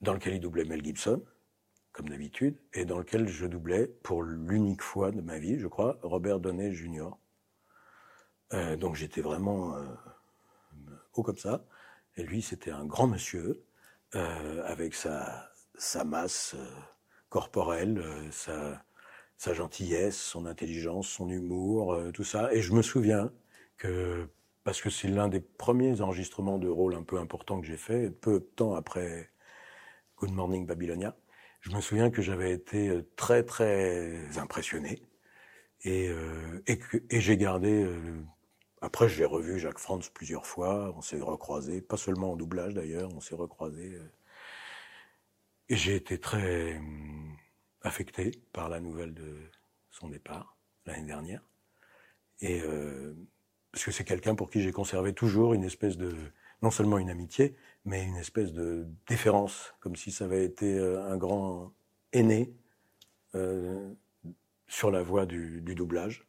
dans 0.00 0.14
lequel 0.14 0.34
il 0.36 0.40
doublait 0.40 0.64
Mel 0.64 0.82
Gibson, 0.82 1.22
comme 1.92 2.08
d'habitude, 2.08 2.58
et 2.72 2.86
dans 2.86 2.98
lequel 2.98 3.28
je 3.28 3.44
doublais 3.44 3.88
pour 4.02 4.22
l'unique 4.22 4.82
fois 4.82 5.10
de 5.10 5.20
ma 5.20 5.38
vie, 5.38 5.58
je 5.58 5.66
crois, 5.66 5.98
Robert 6.02 6.40
Downey 6.40 6.72
Jr. 6.72 7.10
Euh, 8.54 8.76
donc 8.78 8.94
j'étais 8.94 9.20
vraiment 9.20 9.76
haut 11.12 11.22
comme 11.22 11.36
ça. 11.36 11.66
Et 12.16 12.22
lui, 12.22 12.40
c'était 12.40 12.70
un 12.70 12.86
grand 12.86 13.06
monsieur, 13.06 13.65
euh, 14.14 14.62
avec 14.64 14.94
sa, 14.94 15.50
sa 15.76 16.04
masse 16.04 16.54
euh, 16.54 16.64
corporelle, 17.28 17.98
euh, 17.98 18.30
sa, 18.30 18.82
sa 19.36 19.52
gentillesse, 19.54 20.16
son 20.18 20.46
intelligence, 20.46 21.08
son 21.08 21.28
humour, 21.28 21.94
euh, 21.94 22.12
tout 22.12 22.24
ça. 22.24 22.52
Et 22.54 22.62
je 22.62 22.72
me 22.72 22.82
souviens 22.82 23.32
que, 23.78 24.28
parce 24.64 24.80
que 24.80 24.90
c'est 24.90 25.08
l'un 25.08 25.28
des 25.28 25.40
premiers 25.40 26.00
enregistrements 26.00 26.58
de 26.58 26.68
rôle 26.68 26.94
un 26.94 27.02
peu 27.02 27.18
important 27.18 27.60
que 27.60 27.66
j'ai 27.66 27.76
fait, 27.76 28.10
peu 28.10 28.40
de 28.40 28.44
temps 28.44 28.74
après 28.74 29.30
Good 30.18 30.32
Morning 30.32 30.66
Babylonia, 30.66 31.16
je 31.60 31.70
me 31.70 31.80
souviens 31.80 32.10
que 32.10 32.22
j'avais 32.22 32.52
été 32.52 32.88
euh, 32.88 33.02
très 33.16 33.42
très 33.44 34.38
impressionné 34.38 35.02
et, 35.84 36.08
euh, 36.08 36.62
et, 36.66 36.80
et 37.10 37.20
j'ai 37.20 37.36
gardé. 37.36 37.86
Après, 38.80 39.08
j'ai 39.08 39.24
revu 39.24 39.58
Jacques 39.58 39.78
Franz 39.78 40.10
plusieurs 40.12 40.46
fois. 40.46 40.92
On 40.96 41.02
s'est 41.02 41.20
recroisés, 41.20 41.80
pas 41.80 41.96
seulement 41.96 42.32
en 42.32 42.36
doublage 42.36 42.74
d'ailleurs. 42.74 43.10
On 43.14 43.20
s'est 43.20 43.34
recroisés. 43.34 43.94
euh, 43.94 44.10
et 45.68 45.76
j'ai 45.76 45.96
été 45.96 46.18
très 46.18 46.76
hum, 46.76 47.36
affecté 47.82 48.32
par 48.52 48.68
la 48.68 48.80
nouvelle 48.80 49.14
de 49.14 49.36
son 49.90 50.08
départ 50.08 50.56
l'année 50.86 51.06
dernière. 51.06 51.42
Et 52.40 52.60
euh, 52.62 53.14
parce 53.72 53.84
que 53.84 53.90
c'est 53.90 54.04
quelqu'un 54.04 54.34
pour 54.34 54.50
qui 54.50 54.62
j'ai 54.62 54.72
conservé 54.72 55.12
toujours 55.12 55.54
une 55.54 55.64
espèce 55.64 55.96
de 55.96 56.14
non 56.62 56.70
seulement 56.70 56.98
une 56.98 57.10
amitié, 57.10 57.56
mais 57.84 58.04
une 58.04 58.16
espèce 58.16 58.52
de 58.52 58.86
déférence, 59.08 59.74
comme 59.80 59.96
si 59.96 60.10
ça 60.10 60.24
avait 60.24 60.44
été 60.44 60.78
euh, 60.78 61.04
un 61.10 61.16
grand 61.16 61.72
aîné 62.12 62.54
euh, 63.34 63.92
sur 64.68 64.90
la 64.90 65.02
voie 65.02 65.26
du, 65.26 65.60
du 65.62 65.74
doublage. 65.74 66.26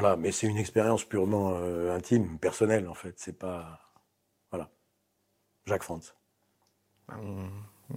Voilà, 0.00 0.16
mais 0.16 0.32
c'est 0.32 0.46
une 0.46 0.56
expérience 0.58 1.04
purement 1.04 1.52
euh, 1.54 1.94
intime, 1.96 2.38
personnelle 2.38 2.88
en 2.88 2.94
fait. 2.94 3.14
C'est 3.16 3.38
pas 3.38 3.80
voilà. 4.50 4.68
Jacques 5.66 5.82
Franz. 5.84 6.12
On 7.08 7.48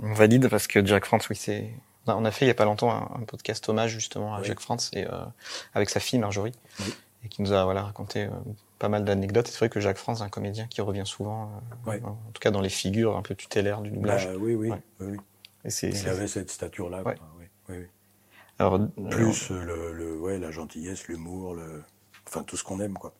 on 0.03 0.13
valide 0.13 0.49
parce 0.49 0.67
que 0.67 0.85
Jack 0.85 1.05
France, 1.05 1.29
oui, 1.29 1.35
c'est. 1.35 1.73
on 2.07 2.23
a- 2.23 2.31
fait 2.31 2.45
il 2.45 2.47
y 2.47 2.51
a 2.51 2.55
pas 2.55 2.65
longtemps 2.65 2.91
un, 2.91 3.21
un 3.21 3.25
podcast 3.25 3.67
hommage 3.69 3.91
justement 3.91 4.35
à 4.35 4.39
Oui. 4.41 4.45
Jack 4.47 4.59
France 4.59 4.91
et 4.93 5.05
euh, 5.07 5.25
avec 5.73 5.89
sa 5.89 5.99
fille 5.99 6.19
Marjorie, 6.19 6.53
Oui. 6.81 6.93
et 7.23 7.27
qui 7.27 7.41
nous 7.41 7.51
a 7.53 7.63
voilà 7.65 7.81
raconté 7.83 8.25
euh, 8.25 8.29
pas 8.77 8.87
mal 8.87 9.03
d'anecdotes. 9.03 9.47
C'est 9.47 9.57
vrai 9.57 9.69
que 9.69 9.79
Jacques 9.79 9.97
France, 9.97 10.21
est 10.21 10.23
un 10.23 10.29
comédien 10.29 10.67
qui 10.67 10.81
revient 10.81 11.05
souvent, 11.07 11.51
euh, 11.87 11.89
Ouais. 11.89 12.01
en 12.03 12.15
tout 12.33 12.39
cas 12.39 12.51
dans 12.51 12.61
les 12.61 12.69
figures 12.69 13.17
un 13.17 13.23
peu 13.23 13.33
tutélaires 13.35 13.81
du 13.81 13.89
doublage. 13.89 14.27
Bah, 14.27 14.33
oui, 14.39 14.53
oui, 14.55 14.69
Ouais. 14.69 14.81
oui, 14.99 15.07
oui. 15.13 15.17
et 15.65 15.69
c'est 15.71 15.89
Il 15.89 16.07
avait 16.07 16.27
cette 16.27 16.51
stature-là. 16.51 16.97
Ouais. 17.01 17.15
quoi, 17.15 17.27
oui, 17.39 17.45
oui, 17.69 17.75
oui. 17.79 17.87
Alors, 18.59 18.79
Plus 19.09 19.51
euh, 19.51 19.63
le, 19.63 19.93
le, 19.93 20.17
ouais, 20.17 20.37
la 20.37 20.51
gentillesse, 20.51 21.07
l'humour, 21.07 21.55
le... 21.55 21.83
enfin 22.27 22.43
tout 22.43 22.57
ce 22.57 22.63
qu'on 22.63 22.79
aime, 22.79 22.93
quoi. 22.93 23.13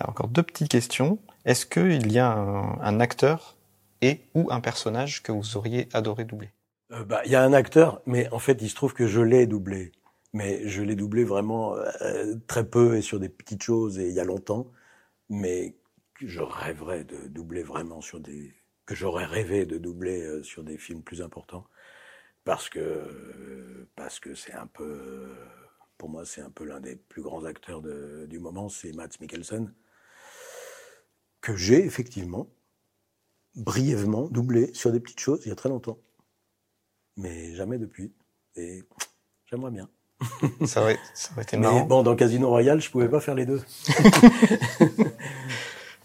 Alors, 0.00 0.10
encore 0.10 0.28
deux 0.28 0.42
petites 0.42 0.68
questions. 0.68 1.18
Est-ce 1.44 1.66
qu'il 1.66 2.10
y 2.10 2.18
a 2.18 2.32
un, 2.32 2.80
un 2.80 3.00
acteur 3.00 3.56
et 4.00 4.20
ou 4.34 4.48
un 4.50 4.60
personnage 4.60 5.22
que 5.22 5.32
vous 5.32 5.56
auriez 5.56 5.88
adoré 5.92 6.24
doubler? 6.24 6.50
Euh, 6.92 7.04
bah, 7.04 7.20
il 7.24 7.30
y 7.30 7.36
a 7.36 7.42
un 7.42 7.52
acteur, 7.52 8.00
mais 8.06 8.28
en 8.30 8.38
fait, 8.38 8.58
il 8.62 8.70
se 8.70 8.74
trouve 8.74 8.94
que 8.94 9.06
je 9.06 9.20
l'ai 9.20 9.46
doublé. 9.46 9.92
Mais 10.32 10.68
je 10.68 10.82
l'ai 10.82 10.94
doublé 10.94 11.24
vraiment 11.24 11.74
euh, 11.76 12.34
très 12.46 12.66
peu 12.66 12.96
et 12.96 13.02
sur 13.02 13.18
des 13.18 13.28
petites 13.28 13.62
choses 13.62 13.98
et 13.98 14.08
il 14.08 14.14
y 14.14 14.20
a 14.20 14.24
longtemps. 14.24 14.70
Mais 15.30 15.76
que 16.14 16.26
je 16.26 16.40
rêverais 16.40 17.04
de 17.04 17.28
doubler 17.28 17.62
vraiment 17.62 18.00
sur 18.00 18.20
des 18.20 18.54
que 18.86 18.94
j'aurais 18.94 19.26
rêvé 19.26 19.66
de 19.66 19.76
doubler 19.76 20.22
euh, 20.22 20.42
sur 20.42 20.64
des 20.64 20.78
films 20.78 21.02
plus 21.02 21.20
importants 21.20 21.66
parce 22.48 22.70
que 22.70 22.78
euh, 22.78 23.86
parce 23.94 24.20
que 24.20 24.34
c'est 24.34 24.54
un 24.54 24.66
peu 24.66 25.28
pour 25.98 26.08
moi 26.08 26.24
c'est 26.24 26.40
un 26.40 26.48
peu 26.48 26.64
l'un 26.64 26.80
des 26.80 26.96
plus 26.96 27.20
grands 27.20 27.44
acteurs 27.44 27.82
de- 27.82 28.24
du 28.26 28.38
moment, 28.38 28.70
c'est 28.70 28.90
Mads 28.92 29.18
Mikkelsen 29.20 29.70
que 31.42 31.54
j'ai 31.56 31.84
effectivement 31.84 32.48
brièvement 33.54 34.28
doublé 34.30 34.72
sur 34.72 34.92
des 34.92 34.98
petites 35.00 35.20
choses 35.20 35.42
il 35.44 35.50
y 35.50 35.52
a 35.52 35.56
très 35.56 35.68
longtemps 35.68 35.98
mais 37.18 37.54
jamais 37.54 37.76
depuis. 37.78 38.14
Et 38.56 38.82
j'aimerais 39.50 39.72
bien. 39.72 39.90
ça, 40.64 40.80
aurait, 40.82 40.98
ça 41.14 41.32
aurait 41.32 41.42
été 41.42 41.56
Mais 41.58 41.64
marrant. 41.66 41.84
bon, 41.84 42.02
dans 42.02 42.16
Casino 42.16 42.48
Royale, 42.48 42.80
je 42.80 42.90
pouvais 42.90 43.08
pas 43.10 43.20
faire 43.20 43.34
les 43.34 43.44
deux. 43.44 43.60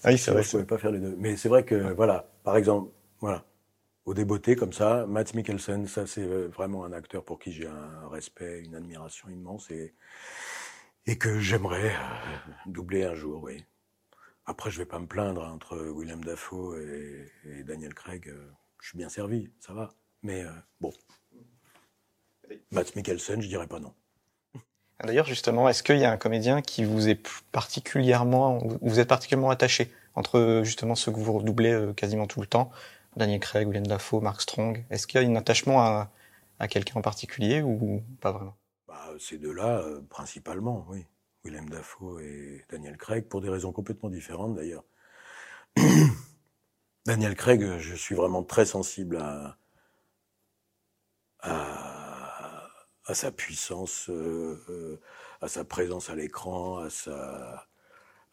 Ah 0.06 0.10
oui, 0.10 0.18
c'est 0.18 0.32
vrai. 0.32 0.44
je 0.44 0.52
pouvais 0.52 0.66
pas 0.66 0.78
faire 0.78 0.92
les 0.92 1.00
deux. 1.00 1.16
Mais 1.18 1.38
c'est 1.38 1.48
vrai 1.48 1.64
que, 1.64 1.94
voilà, 1.94 2.28
par 2.44 2.58
exemple, 2.58 2.92
voilà, 3.22 3.46
au 4.06 4.14
débeauté 4.14 4.56
comme 4.56 4.74
ça, 4.74 5.06
Matt 5.08 5.34
Mikkelsen, 5.34 5.88
ça 5.88 6.06
c'est 6.06 6.24
euh, 6.24 6.48
vraiment 6.50 6.84
un 6.84 6.92
acteur 6.92 7.24
pour 7.24 7.40
qui 7.40 7.52
j'ai 7.52 7.68
un 7.68 8.08
respect, 8.10 8.60
une 8.60 8.76
admiration 8.76 9.30
immense 9.30 9.72
et, 9.72 9.94
et 11.06 11.18
que 11.18 11.40
j'aimerais 11.40 11.96
euh, 11.96 12.52
doubler 12.66 13.06
un 13.06 13.16
jour, 13.16 13.44
oui. 13.44 13.64
Après, 14.46 14.72
je 14.72 14.78
vais 14.78 14.86
pas 14.86 15.00
me 15.00 15.08
plaindre 15.08 15.46
hein, 15.46 15.52
entre 15.54 15.78
William 15.78 16.22
Dafoe 16.22 16.78
et, 17.46 17.64
Daniel 17.64 17.94
Craig. 17.94 18.28
euh, 18.28 18.52
je 18.82 18.90
suis 18.90 18.98
bien 18.98 19.08
servi, 19.08 19.50
ça 19.62 19.72
va. 19.72 19.94
Mais 20.22 20.44
bon, 20.82 20.92
Matt 22.72 22.96
Mikkelsen, 22.96 23.42
je 23.42 23.48
dirais 23.48 23.68
pas 23.68 23.80
non. 23.80 23.94
D'ailleurs, 25.02 25.26
justement, 25.26 25.68
est-ce 25.70 25.84
qu'il 25.84 25.98
y 25.98 26.06
a 26.06 26.12
un 26.12 26.18
comédien 26.18 26.62
qui 26.62 26.84
vous 26.84 27.10
est 27.10 27.30
particulièrement, 27.52 28.60
vous 28.82 29.00
êtes 29.00 29.08
particulièrement 29.08 29.50
attaché 29.50 29.92
entre 30.16 30.62
justement 30.64 30.96
ceux 30.96 31.12
que 31.12 31.20
vous 31.20 31.34
redoublez 31.34 31.94
quasiment 31.96 32.28
tout 32.28 32.40
le 32.42 32.48
temps, 32.48 32.72
Daniel 33.16 33.40
Craig, 33.40 33.68
William 33.68 33.86
Dafoe, 33.86 34.22
Mark 34.22 34.42
Strong 34.42 34.86
Est-ce 34.90 35.08
qu'il 35.08 35.22
y 35.22 35.26
a 35.26 35.28
un 35.28 35.36
attachement 35.36 35.82
à, 35.82 36.12
quelqu'un 36.70 37.00
en 37.00 37.02
particulier 37.02 37.62
ou 37.62 38.02
pas 38.22 38.32
vraiment? 38.32 38.56
Bah, 38.88 39.10
ces 39.20 39.38
deux-là, 39.38 39.80
euh, 39.80 40.02
principalement, 40.10 40.86
oui. 40.90 41.06
Willem 41.44 41.68
Dafoe 41.68 42.22
et 42.22 42.66
Daniel 42.70 42.96
Craig, 42.96 43.28
pour 43.28 43.42
des 43.42 43.50
raisons 43.50 43.74
complètement 43.74 44.10
différentes 44.10 44.56
d'ailleurs. 44.56 44.86
Daniel 47.06 47.36
Craig, 47.36 47.80
je 47.80 47.96
suis 47.96 48.16
vraiment 48.16 48.44
très 48.44 48.66
sensible 48.66 49.18
à, 49.18 49.58
à, 51.42 53.14
sa 53.14 53.32
puissance, 53.32 54.10
euh, 54.10 54.64
euh, 54.70 55.02
à 55.42 55.50
sa 55.50 55.66
présence 55.66 56.10
à 56.10 56.16
l'écran, 56.16 56.78
à, 56.80 56.88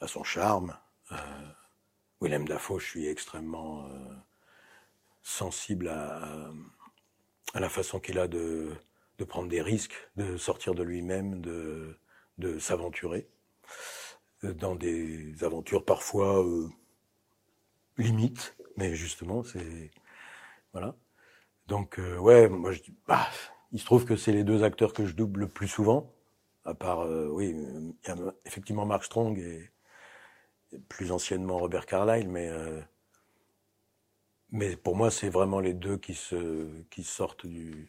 à 0.00 0.06
son 0.06 0.24
charme. 0.24 0.76
Euh, 1.12 1.16
Willem 2.20 2.46
Dafoe, 2.46 2.78
je 2.78 2.86
suis 2.86 3.06
extrêmement 3.08 3.86
euh, 3.86 4.14
sensible 5.22 5.88
à, 5.88 6.50
à 7.54 7.60
la 7.60 7.68
façon 7.68 8.00
qu'il 8.00 8.18
a 8.18 8.28
de, 8.28 8.72
de 9.18 9.24
prendre 9.24 9.48
des 9.48 9.62
risques, 9.62 9.94
de 10.16 10.36
sortir 10.36 10.74
de 10.74 10.82
lui-même, 10.82 11.40
de, 11.40 11.98
de 12.38 12.58
s'aventurer 12.58 13.28
euh, 14.44 14.54
dans 14.54 14.74
des 14.74 15.44
aventures 15.44 15.84
parfois 15.84 16.44
euh, 16.44 16.68
limites, 17.98 18.56
mais 18.76 18.94
justement, 18.94 19.42
c'est 19.44 19.90
voilà. 20.72 20.96
Donc 21.66 21.98
euh, 21.98 22.18
ouais, 22.18 22.48
moi 22.48 22.72
je 22.72 22.80
bah, 23.06 23.28
il 23.72 23.80
se 23.80 23.84
trouve 23.84 24.04
que 24.04 24.16
c'est 24.16 24.32
les 24.32 24.44
deux 24.44 24.64
acteurs 24.64 24.92
que 24.92 25.06
je 25.06 25.14
double 25.14 25.40
le 25.40 25.48
plus 25.48 25.68
souvent, 25.68 26.12
à 26.64 26.74
part 26.74 27.00
euh, 27.02 27.28
oui, 27.28 27.50
il 27.56 28.08
y 28.08 28.10
a 28.10 28.16
effectivement 28.44 28.86
Mark 28.86 29.04
Strong 29.04 29.38
et, 29.38 29.70
et 30.72 30.78
plus 30.78 31.12
anciennement 31.12 31.58
Robert 31.58 31.86
Carlyle, 31.86 32.28
mais 32.28 32.48
euh, 32.48 32.80
mais 34.52 34.76
pour 34.76 34.96
moi 34.96 35.10
c'est 35.10 35.28
vraiment 35.28 35.60
les 35.60 35.74
deux 35.74 35.96
qui 35.96 36.14
se 36.14 36.66
qui 36.90 37.02
sortent 37.04 37.46
du 37.46 37.88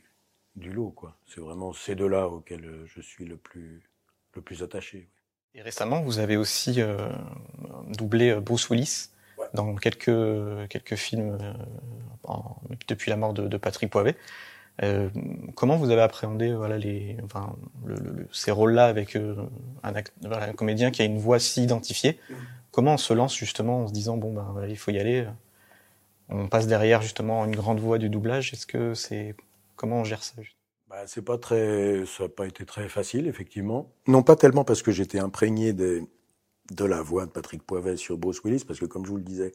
du 0.56 0.72
lot 0.72 0.92
quoi. 0.92 1.16
C'est 1.28 1.40
vraiment 1.42 1.72
ces 1.74 1.96
deux-là 1.96 2.28
auxquels 2.28 2.66
euh, 2.66 2.86
je 2.86 3.02
suis 3.02 3.26
le 3.26 3.38
plus 3.38 3.82
le 4.36 4.42
plus 4.42 4.64
attaché. 4.64 5.08
Et 5.54 5.62
récemment, 5.62 6.02
vous 6.02 6.20
avez 6.20 6.38
aussi 6.38 6.82
euh, 6.82 7.10
doublé 7.98 8.30
euh, 8.32 8.40
Bruce 8.40 8.70
Willis 8.70 9.08
Ouais. 9.38 9.48
dans 9.54 9.76
quelques 9.76 10.12
quelques 10.70 10.96
films 10.96 11.38
euh, 11.42 11.54
en- 12.26 12.56
depuis 12.88 13.10
la 13.10 13.18
mort 13.18 13.34
de, 13.34 13.48
de 13.48 13.58
Patrick 13.58 13.90
Poivet. 13.90 14.16
Euh, 14.84 15.10
comment 15.56 15.76
vous 15.78 15.90
avez 15.90 16.02
appréhendé 16.02 16.54
voilà 16.54 16.78
les 16.78 17.18
enfin 17.24 17.56
le, 17.86 17.96
le- 17.96 18.12
le- 18.12 18.28
ces 18.32 18.52
rôles-là 18.52 18.86
avec 18.86 19.16
euh, 19.16 19.36
un, 19.84 19.94
act- 19.96 20.14
voilà, 20.22 20.46
un 20.50 20.54
comédien 20.54 20.92
qui 20.92 21.02
a 21.02 21.06
une 21.06 21.18
voix 21.18 21.40
si 21.40 21.64
identifiée? 21.64 22.20
Comment 22.72 22.94
on 22.94 22.98
se 22.98 23.14
lance 23.14 23.36
justement 23.36 23.84
en 23.84 23.88
se 23.88 23.94
disant 23.94 24.16
bon 24.18 24.32
ben 24.34 24.48
voilà, 24.54 24.68
il 24.68 24.78
faut 24.78 24.92
y 24.92 25.00
aller 25.00 25.26
On 26.32 26.48
passe 26.48 26.68
derrière 26.68 27.02
justement 27.02 27.46
une 27.46 27.56
grande 27.56 27.80
voix 27.80 27.98
du 27.98 28.10
doublage. 28.10 28.54
Est-ce 28.54 28.66
que 28.66 28.94
c'est 28.94 29.36
comment 29.76 29.98
on 29.98 30.04
gère 30.04 30.24
ça 30.24 30.36
Bah, 30.90 31.04
c'est 31.06 31.24
pas 31.24 31.38
très, 31.38 32.06
ça 32.06 32.24
n'a 32.24 32.30
pas 32.30 32.48
été 32.48 32.66
très 32.66 32.88
facile, 32.90 33.28
effectivement. 33.28 33.92
Non 34.08 34.24
pas 34.24 34.36
tellement 34.36 34.64
parce 34.64 34.82
que 34.82 34.92
j'étais 34.92 35.20
imprégné 35.20 35.74
de 35.74 36.08
la 36.80 37.02
voix 37.02 37.26
de 37.26 37.32
Patrick 37.32 37.64
Poivet 37.64 37.98
sur 37.98 38.18
Bruce 38.18 38.42
Willis, 38.44 38.64
parce 38.66 38.80
que 38.80 38.86
comme 38.86 39.06
je 39.06 39.12
vous 39.12 39.18
le 39.18 39.24
disais, 39.24 39.52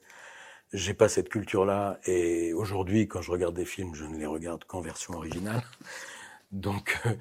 j'ai 0.72 0.94
pas 0.94 1.08
cette 1.08 1.28
culture-là, 1.28 1.98
et 2.06 2.52
aujourd'hui, 2.52 3.08
quand 3.08 3.22
je 3.22 3.30
regarde 3.30 3.54
des 3.54 3.64
films, 3.64 3.94
je 3.94 4.04
ne 4.04 4.16
les 4.16 4.26
regarde 4.26 4.64
qu'en 4.64 4.80
version 4.80 5.14
originale. 5.14 5.62
Donc, 6.52 7.00
euh, 7.06 7.14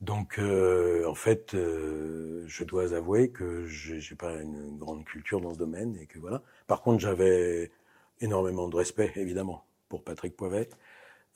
donc, 0.00 0.38
euh, 0.38 1.04
en 1.06 1.14
fait, 1.14 1.54
euh, 1.54 2.44
je 2.46 2.64
dois 2.64 2.94
avouer 2.94 3.30
que 3.30 3.66
j'ai 3.66 4.14
pas 4.14 4.32
une 4.40 4.78
grande 4.78 5.04
culture 5.04 5.40
dans 5.40 5.52
ce 5.52 5.58
domaine, 5.58 5.96
et 6.00 6.06
que 6.06 6.18
voilà. 6.18 6.42
Par 6.66 6.82
contre, 6.82 7.00
j'avais 7.00 7.70
énormément 8.20 8.68
de 8.68 8.76
respect, 8.76 9.12
évidemment, 9.16 9.64
pour 9.88 10.04
Patrick 10.04 10.36
Poivet. 10.36 10.68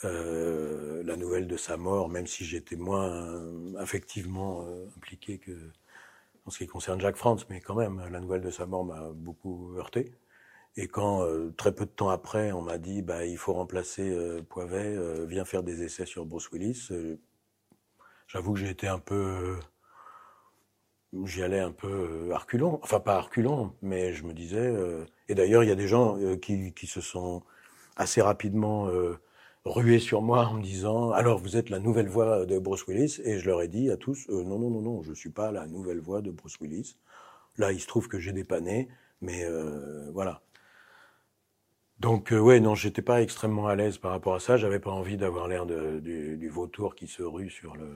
Euh, 0.04 1.02
la 1.04 1.16
nouvelle 1.16 1.46
de 1.46 1.56
sa 1.56 1.76
mort, 1.76 2.08
même 2.08 2.26
si 2.26 2.44
j'étais 2.44 2.76
moins 2.76 3.40
affectivement 3.78 4.66
impliqué 4.96 5.38
que 5.38 5.52
en 6.46 6.50
ce 6.50 6.58
qui 6.58 6.66
concerne 6.66 7.00
Jacques 7.00 7.16
France, 7.16 7.48
mais 7.48 7.60
quand 7.60 7.74
même, 7.74 8.02
la 8.10 8.20
nouvelle 8.20 8.42
de 8.42 8.50
sa 8.50 8.66
mort 8.66 8.84
m'a 8.84 9.10
beaucoup 9.14 9.74
heurté. 9.76 10.12
Et 10.76 10.88
quand 10.88 11.22
euh, 11.22 11.52
très 11.56 11.72
peu 11.72 11.86
de 11.86 11.90
temps 11.90 12.10
après, 12.10 12.52
on 12.52 12.62
m'a 12.62 12.78
dit 12.78 13.02
bah 13.02 13.24
il 13.24 13.38
faut 13.38 13.52
remplacer 13.54 14.10
euh, 14.10 14.42
Poivet, 14.42 14.96
euh, 14.96 15.24
viens 15.26 15.44
faire 15.44 15.62
des 15.62 15.82
essais 15.84 16.06
sur 16.06 16.26
Bruce 16.26 16.50
Willis. 16.50 16.88
J'avoue 18.26 18.54
que 18.54 18.58
j'ai 18.60 18.70
été 18.70 18.88
un 18.88 18.98
peu, 18.98 19.58
j'y 21.24 21.42
allais 21.42 21.60
un 21.60 21.72
peu 21.72 22.30
arculon, 22.32 22.80
enfin 22.82 23.00
pas 23.00 23.16
arculon, 23.16 23.74
mais 23.82 24.12
je 24.12 24.24
me 24.24 24.32
disais. 24.32 24.72
Et 25.28 25.34
d'ailleurs, 25.34 25.62
il 25.64 25.68
y 25.68 25.72
a 25.72 25.76
des 25.76 25.88
gens 25.88 26.18
qui, 26.40 26.72
qui 26.72 26.86
se 26.86 27.00
sont 27.00 27.42
assez 27.96 28.20
rapidement 28.22 28.88
rués 29.64 29.98
sur 29.98 30.22
moi 30.22 30.46
en 30.46 30.54
me 30.54 30.62
disant 30.62 31.10
alors 31.12 31.38
vous 31.38 31.56
êtes 31.56 31.70
la 31.70 31.78
nouvelle 31.78 32.08
voix 32.08 32.44
de 32.46 32.58
Bruce 32.58 32.86
Willis? 32.86 33.20
Et 33.24 33.38
je 33.38 33.46
leur 33.46 33.62
ai 33.62 33.68
dit 33.68 33.90
à 33.90 33.96
tous 33.96 34.28
non 34.28 34.58
non 34.58 34.70
non 34.70 34.80
non 34.82 35.02
je 35.02 35.12
suis 35.14 35.30
pas 35.30 35.52
la 35.52 35.66
nouvelle 35.66 36.00
voix 36.00 36.20
de 36.20 36.30
Bruce 36.30 36.58
Willis. 36.60 36.96
Là 37.56 37.72
il 37.72 37.80
se 37.80 37.86
trouve 37.86 38.08
que 38.08 38.18
j'ai 38.18 38.32
dépanné, 38.32 38.88
mais 39.22 39.46
voilà 40.12 40.42
donc 42.00 42.32
euh, 42.32 42.38
ouais, 42.38 42.60
non, 42.60 42.74
j'étais 42.74 43.02
pas 43.02 43.22
extrêmement 43.22 43.66
à 43.66 43.76
l'aise 43.76 43.98
par 43.98 44.10
rapport 44.10 44.34
à 44.34 44.40
ça. 44.40 44.56
J'avais 44.56 44.80
pas 44.80 44.90
envie 44.90 45.16
d'avoir 45.16 45.48
l'air 45.48 45.66
du, 45.66 46.36
du, 46.36 46.48
vautour 46.48 46.94
qui 46.94 47.06
se 47.06 47.22
rue 47.22 47.50
sur 47.50 47.76
le 47.76 47.88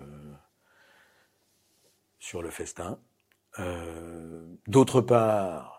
sur 2.18 2.42
le 2.42 2.50
festin. 2.50 2.98
Euh, 3.58 4.46
D'autre 4.66 5.00
part, 5.00 5.77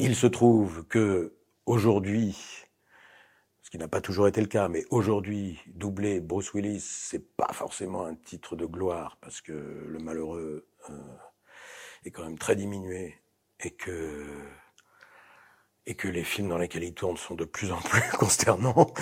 il 0.00 0.16
se 0.16 0.26
trouve 0.26 0.86
que 0.86 1.34
aujourd'hui, 1.66 2.34
ce 3.62 3.70
qui 3.70 3.76
n'a 3.76 3.86
pas 3.86 4.00
toujours 4.00 4.28
été 4.28 4.40
le 4.40 4.46
cas, 4.46 4.68
mais 4.68 4.84
aujourd'hui, 4.90 5.60
doubler 5.66 6.20
Bruce 6.20 6.54
Willis, 6.54 6.80
c'est 6.80 7.36
pas 7.36 7.52
forcément 7.52 8.06
un 8.06 8.14
titre 8.14 8.56
de 8.56 8.64
gloire 8.64 9.18
parce 9.20 9.42
que 9.42 9.52
le 9.52 9.98
malheureux 9.98 10.66
euh, 10.88 10.94
est 12.04 12.10
quand 12.10 12.24
même 12.24 12.38
très 12.38 12.56
diminué 12.56 13.18
et 13.60 13.72
que 13.72 14.26
et 15.86 15.94
que 15.94 16.08
les 16.08 16.24
films 16.24 16.48
dans 16.48 16.58
lesquels 16.58 16.84
il 16.84 16.94
tourne 16.94 17.16
sont 17.16 17.34
de 17.34 17.44
plus 17.44 17.70
en 17.72 17.80
plus 17.80 18.02
consternants. 18.18 18.92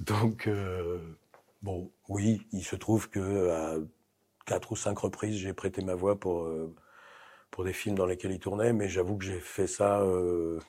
Donc, 0.00 0.46
euh, 0.46 1.18
bon, 1.60 1.92
oui, 2.08 2.46
il 2.52 2.64
se 2.64 2.76
trouve 2.76 3.10
que 3.10 3.50
à 3.50 3.76
quatre 4.46 4.72
ou 4.72 4.76
cinq 4.76 4.98
reprises, 5.00 5.36
j'ai 5.36 5.52
prêté 5.52 5.82
ma 5.82 5.94
voix 5.94 6.18
pour 6.18 6.44
euh, 6.44 6.74
pour 7.50 7.64
des 7.64 7.72
films 7.72 7.96
dans 7.96 8.06
lesquels 8.06 8.32
il 8.32 8.38
tournait, 8.40 8.72
mais 8.72 8.88
j'avoue 8.88 9.16
que 9.18 9.24
j'ai 9.24 9.40
fait 9.40 9.66
ça. 9.66 10.00
Euh... 10.02 10.60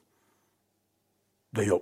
D'ailleurs, 1.54 1.82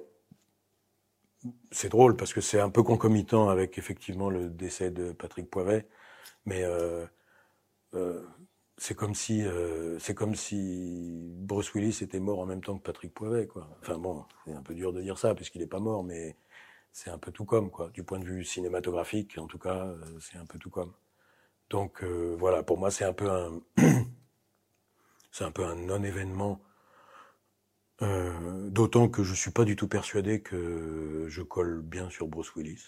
c'est 1.71 1.89
drôle 1.89 2.15
parce 2.15 2.33
que 2.33 2.41
c'est 2.41 2.59
un 2.59 2.69
peu 2.69 2.83
concomitant 2.83 3.49
avec 3.49 3.77
effectivement 3.77 4.29
le 4.29 4.49
décès 4.49 4.91
de 4.91 5.11
Patrick 5.11 5.49
Poivet, 5.49 5.87
mais 6.45 6.63
euh, 6.63 7.05
euh 7.95 8.23
c'est 8.77 8.95
comme 8.95 9.15
si 9.15 9.43
euh, 9.43 9.97
c'est 9.99 10.13
comme 10.13 10.35
si 10.35 11.31
Bruce 11.37 11.73
Willis 11.73 11.99
était 12.01 12.19
mort 12.19 12.39
en 12.39 12.45
même 12.45 12.61
temps 12.63 12.77
que 12.77 12.83
Patrick 12.83 13.13
Poivet 13.13 13.47
quoi. 13.47 13.67
Enfin 13.81 13.97
bon, 13.97 14.25
c'est 14.45 14.53
un 14.53 14.61
peu 14.61 14.75
dur 14.75 14.93
de 14.93 15.01
dire 15.01 15.17
ça 15.17 15.33
puisqu'il 15.35 15.61
n'est 15.61 15.67
pas 15.67 15.79
mort 15.79 16.03
mais 16.03 16.35
c'est 16.91 17.09
un 17.09 17.17
peu 17.17 17.31
tout 17.31 17.45
comme 17.45 17.71
quoi 17.71 17.89
du 17.89 18.03
point 18.03 18.19
de 18.19 18.25
vue 18.25 18.43
cinématographique 18.43 19.37
en 19.37 19.47
tout 19.47 19.59
cas, 19.59 19.87
euh, 19.87 20.19
c'est 20.19 20.37
un 20.37 20.45
peu 20.45 20.59
tout 20.59 20.69
comme. 20.69 20.93
Donc 21.69 22.03
euh, 22.03 22.35
voilà, 22.39 22.63
pour 22.63 22.77
moi 22.77 22.91
c'est 22.91 23.05
un 23.05 23.13
peu 23.13 23.29
un 23.29 23.61
c'est 25.37 25.43
un 25.43 25.51
peu 25.51 25.65
un 25.65 25.75
non-événement 25.75 26.59
d'autant 27.99 29.07
que 29.09 29.23
je 29.23 29.33
suis 29.33 29.51
pas 29.51 29.65
du 29.65 29.75
tout 29.75 29.87
persuadé 29.87 30.41
que 30.41 31.25
je 31.29 31.41
colle 31.41 31.81
bien 31.81 32.09
sur 32.09 32.27
Bruce 32.27 32.55
Willis. 32.55 32.83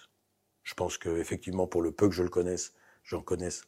Je 0.64 0.74
pense 0.74 0.98
que 0.98 1.10
effectivement 1.18 1.68
pour 1.68 1.82
le 1.82 1.92
peu 1.92 2.10
que 2.10 2.16
je 2.16 2.24
le 2.24 2.30
connaisse, 2.30 2.74
j'en 3.04 3.22
connaisse 3.22 3.64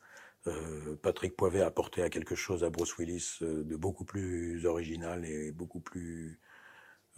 euh, 0.47 0.95
Patrick 1.01 1.35
Poivet 1.35 1.61
a 1.61 1.67
apporté 1.67 2.01
à 2.01 2.09
quelque 2.09 2.33
chose 2.33 2.63
à 2.63 2.69
Bruce 2.71 2.97
Willis 2.97 3.37
euh, 3.43 3.63
de 3.63 3.75
beaucoup 3.75 4.05
plus 4.05 4.65
original 4.65 5.23
et 5.25 5.51
beaucoup 5.51 5.79
plus 5.79 6.39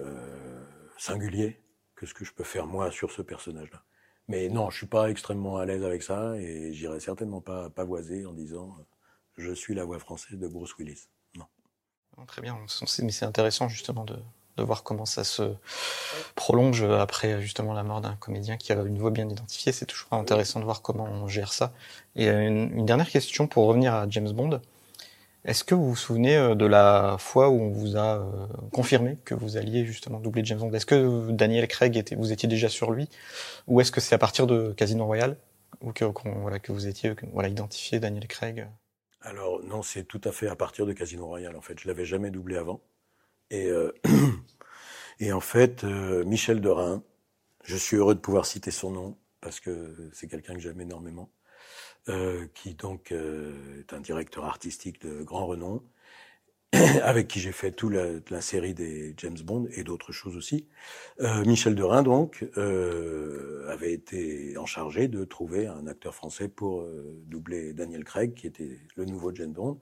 euh, 0.02 0.66
singulier 0.98 1.62
que 1.96 2.06
ce 2.06 2.14
que 2.14 2.26
je 2.26 2.34
peux 2.34 2.44
faire 2.44 2.68
moi 2.68 2.92
sur 2.92 3.12
ce 3.12 3.22
personnage-là. 3.22 3.84
Mais 4.28 4.50
non, 4.50 4.70
je 4.70 4.78
suis 4.78 4.88
pas 4.88 5.10
extrêmement 5.10 5.58
à 5.58 5.66
l'aise 5.66 5.84
avec 5.84 6.04
ça 6.04 6.38
et 6.38 6.74
j'irai 6.74 7.00
certainement 7.00 7.42
pas 7.42 7.70
pavoiser 7.70 8.26
en 8.26 8.34
disant 8.34 8.76
je 9.38 9.54
suis 9.54 9.74
la 9.74 9.86
voix 9.86 10.00
française 10.00 10.38
de 10.38 10.48
Bruce 10.48 10.78
Willis. 10.78 11.08
Non. 12.18 12.26
Très 12.26 12.42
bien, 12.42 12.58
mais 13.02 13.12
c'est 13.12 13.26
intéressant 13.26 13.68
justement 13.68 14.06
de, 14.06 14.18
de 14.58 14.64
voir 14.64 14.84
comment 14.84 15.06
ça 15.06 15.24
se 15.24 15.56
prolonge 16.36 16.84
après 16.84 17.42
justement 17.42 17.74
la 17.74 17.84
mort 17.84 18.02
d'un 18.02 18.16
comédien 18.16 18.58
qui 18.58 18.72
a 18.72 18.76
une 18.76 18.98
voix 18.98 19.12
bien 19.12 19.28
identifiée. 19.28 19.72
C'est 19.72 19.86
toujours 19.86 20.14
intéressant 20.14 20.60
de 20.60 20.66
voir 20.66 20.82
comment 20.82 21.06
on 21.06 21.28
gère 21.28 21.54
ça. 21.54 21.74
Et 22.16 22.30
euh, 22.30 22.48
une, 22.48 22.86
dernière 22.86 23.10
question 23.10 23.48
pour 23.48 23.66
revenir 23.66 23.94
à 23.94 24.06
James 24.10 24.32
Bond. 24.32 24.62
Est-ce 25.46 25.64
que 25.64 25.76
vous 25.76 25.90
vous 25.90 25.96
souvenez 25.96 26.38
euh, 26.38 26.56
de 26.56 26.66
la 26.66 27.18
fois 27.20 27.50
où 27.50 27.60
on 27.60 27.70
vous 27.70 27.98
a 27.98 28.18
euh, 28.18 28.48
confirmé 28.72 29.18
que 29.26 29.34
vous 29.34 29.58
alliez 29.58 29.86
justement 29.86 30.20
doubler 30.20 30.46
James 30.46 30.60
Bond? 30.60 30.72
Est-ce 30.74 30.86
que 30.86 31.32
Daniel 31.32 31.68
Craig 31.68 31.98
était, 31.98 32.16
vous 32.16 32.32
étiez 32.32 32.48
déjà 32.48 32.70
sur 32.70 32.92
lui, 32.92 33.10
ou 33.68 33.82
est-ce 33.82 33.92
que 33.92 34.02
c'est 34.02 34.16
à 34.16 34.20
partir 34.20 34.48
de 34.48 34.74
Casino 34.78 35.06
Royale 35.06 35.36
ou 35.82 35.92
que, 35.92 36.06
voilà, 36.40 36.60
que 36.60 36.72
vous 36.72 36.88
étiez 36.88 37.14
voilà 37.34 37.50
identifié 37.50 38.00
Daniel 38.00 38.28
Craig? 38.28 38.68
Alors 39.24 39.64
non, 39.64 39.82
c'est 39.82 40.04
tout 40.04 40.20
à 40.26 40.32
fait 40.34 40.48
à 40.48 40.56
partir 40.56 40.86
de 40.86 40.92
Casino 40.94 41.26
Royale 41.26 41.56
en 41.56 41.62
fait. 41.62 41.80
Je 41.80 41.88
l'avais 41.88 42.06
jamais 42.06 42.30
doublé 42.30 42.58
avant. 42.58 42.82
Et, 43.52 43.68
euh, 43.70 43.92
en 45.34 45.40
fait, 45.40 45.84
euh, 45.86 46.26
Michel 46.26 46.62
Derain, 46.62 47.04
je 47.64 47.78
suis 47.78 47.98
heureux 47.98 48.16
de 48.16 48.20
pouvoir 48.20 48.46
citer 48.46 48.72
son 48.72 48.92
nom 48.92 49.18
parce 49.42 49.60
que 49.60 50.10
c'est 50.14 50.28
quelqu'un 50.28 50.54
que 50.56 50.60
j'aime 50.60 50.82
énormément, 50.82 51.32
euh, 52.10 52.48
qui 52.54 52.76
donc 52.76 53.12
est 53.14 53.94
un 53.94 54.02
directeur 54.02 54.46
artistique 54.46 55.02
de 55.02 55.24
grand 55.24 55.48
renom, 55.48 55.84
avec 57.04 57.28
qui 57.28 57.40
j'ai 57.40 57.52
fait 57.52 57.72
toute 57.72 57.94
la, 57.94 58.42
série 58.42 58.74
des 58.74 59.14
James 59.18 59.38
Bond 59.44 59.68
et 59.76 59.84
d'autres 59.84 60.12
choses 60.12 60.36
aussi. 60.36 60.68
Michel 61.46 61.76
Derain 61.76 62.04
donc 62.04 62.46
avait 62.56 63.94
été 63.94 64.58
en 64.58 64.66
chargé 64.66 65.08
de 65.08 65.24
trouver 65.24 65.68
un 65.68 65.88
acteur 65.88 66.16
français 66.16 66.48
pour 66.48 66.86
doubler 67.28 67.74
Daniel 67.74 68.04
Craig, 68.04 68.34
qui 68.34 68.48
était 68.48 68.80
le 68.96 69.06
nouveau 69.06 69.34
James 69.36 69.54
Bond. 69.54 69.80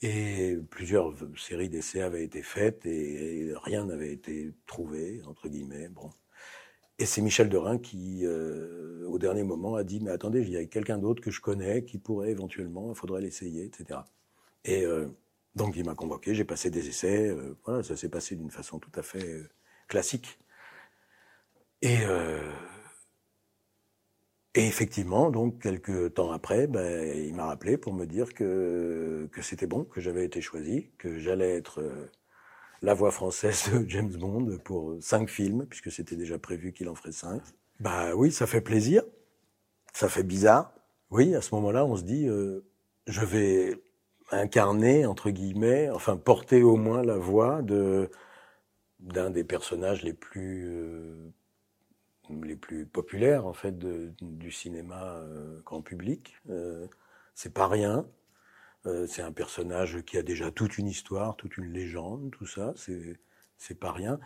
Et 0.00 0.56
plusieurs 0.70 1.14
séries 1.36 1.68
d'essais 1.68 2.02
avaient 2.02 2.22
été 2.22 2.42
faites 2.42 2.86
et 2.86 3.52
rien 3.64 3.84
n'avait 3.84 4.12
été 4.12 4.52
trouvé, 4.66 5.22
entre 5.26 5.48
guillemets. 5.48 5.88
Bon. 5.88 6.10
Et 7.00 7.06
c'est 7.06 7.20
Michel 7.20 7.48
Derain 7.48 7.78
qui, 7.78 8.20
euh, 8.24 9.06
au 9.06 9.18
dernier 9.18 9.44
moment, 9.44 9.76
a 9.76 9.84
dit, 9.84 10.00
mais 10.00 10.10
attendez, 10.10 10.42
il 10.42 10.50
y 10.50 10.56
a 10.56 10.64
quelqu'un 10.66 10.98
d'autre 10.98 11.22
que 11.22 11.30
je 11.30 11.40
connais 11.40 11.84
qui 11.84 11.98
pourrait 11.98 12.30
éventuellement, 12.30 12.90
il 12.90 12.96
faudrait 12.96 13.20
l'essayer, 13.20 13.64
etc. 13.64 14.00
Et 14.64 14.84
euh, 14.84 15.06
donc 15.54 15.76
il 15.76 15.84
m'a 15.84 15.94
convoqué, 15.94 16.34
j'ai 16.34 16.44
passé 16.44 16.70
des 16.70 16.88
essais, 16.88 17.28
euh, 17.28 17.56
voilà, 17.64 17.82
ça 17.82 17.96
s'est 17.96 18.08
passé 18.08 18.36
d'une 18.36 18.50
façon 18.50 18.78
tout 18.78 18.92
à 18.94 19.02
fait 19.02 19.42
classique. 19.88 20.38
Et 21.82 21.98
et 24.58 24.66
effectivement, 24.66 25.30
donc 25.30 25.62
quelques 25.62 26.14
temps 26.14 26.32
après, 26.32 26.66
ben, 26.66 27.16
il 27.16 27.32
m'a 27.34 27.46
rappelé 27.46 27.76
pour 27.78 27.94
me 27.94 28.06
dire 28.06 28.34
que 28.34 29.28
que 29.30 29.40
c'était 29.40 29.68
bon, 29.68 29.84
que 29.84 30.00
j'avais 30.00 30.24
été 30.24 30.40
choisi, 30.40 30.90
que 30.98 31.18
j'allais 31.18 31.54
être 31.56 31.80
euh, 31.80 32.06
la 32.82 32.92
voix 32.92 33.12
française 33.12 33.70
de 33.72 33.84
James 33.88 34.10
Bond 34.16 34.58
pour 34.64 34.96
cinq 35.00 35.28
films, 35.28 35.66
puisque 35.66 35.92
c'était 35.92 36.16
déjà 36.16 36.40
prévu 36.40 36.72
qu'il 36.72 36.88
en 36.88 36.96
ferait 36.96 37.12
cinq. 37.12 37.40
Bah 37.78 38.16
oui, 38.16 38.32
ça 38.32 38.48
fait 38.48 38.60
plaisir, 38.60 39.04
ça 39.92 40.08
fait 40.08 40.24
bizarre. 40.24 40.74
Oui, 41.10 41.36
à 41.36 41.40
ce 41.40 41.54
moment-là, 41.54 41.84
on 41.84 41.96
se 41.96 42.02
dit, 42.02 42.26
euh, 42.26 42.60
je 43.06 43.24
vais 43.24 43.80
incarner 44.30 45.06
entre 45.06 45.30
guillemets, 45.30 45.90
enfin 45.90 46.16
porter 46.16 46.62
au 46.62 46.76
moins 46.76 47.02
la 47.02 47.16
voix 47.16 47.62
de 47.62 48.10
d'un 49.00 49.30
des 49.30 49.44
personnages 49.44 50.02
les 50.02 50.12
plus 50.12 50.68
euh, 50.68 51.32
les 52.42 52.56
plus 52.56 52.86
populaires 52.86 53.46
en 53.46 53.52
fait 53.52 53.78
du 53.78 54.50
cinéma 54.50 55.16
euh, 55.16 55.60
grand 55.62 55.82
public. 55.82 56.36
Euh, 56.50 56.86
c'est 57.34 57.54
pas 57.54 57.68
rien. 57.68 58.06
Euh, 58.86 59.06
c'est 59.06 59.22
un 59.22 59.32
personnage 59.32 60.02
qui 60.02 60.18
a 60.18 60.22
déjà 60.22 60.50
toute 60.50 60.78
une 60.78 60.88
histoire, 60.88 61.36
toute 61.36 61.56
une 61.58 61.72
légende, 61.72 62.30
tout 62.32 62.46
ça. 62.46 62.72
C'est 62.76 63.18
c'est 63.58 63.78
pas 63.80 63.92
rien. 63.92 64.20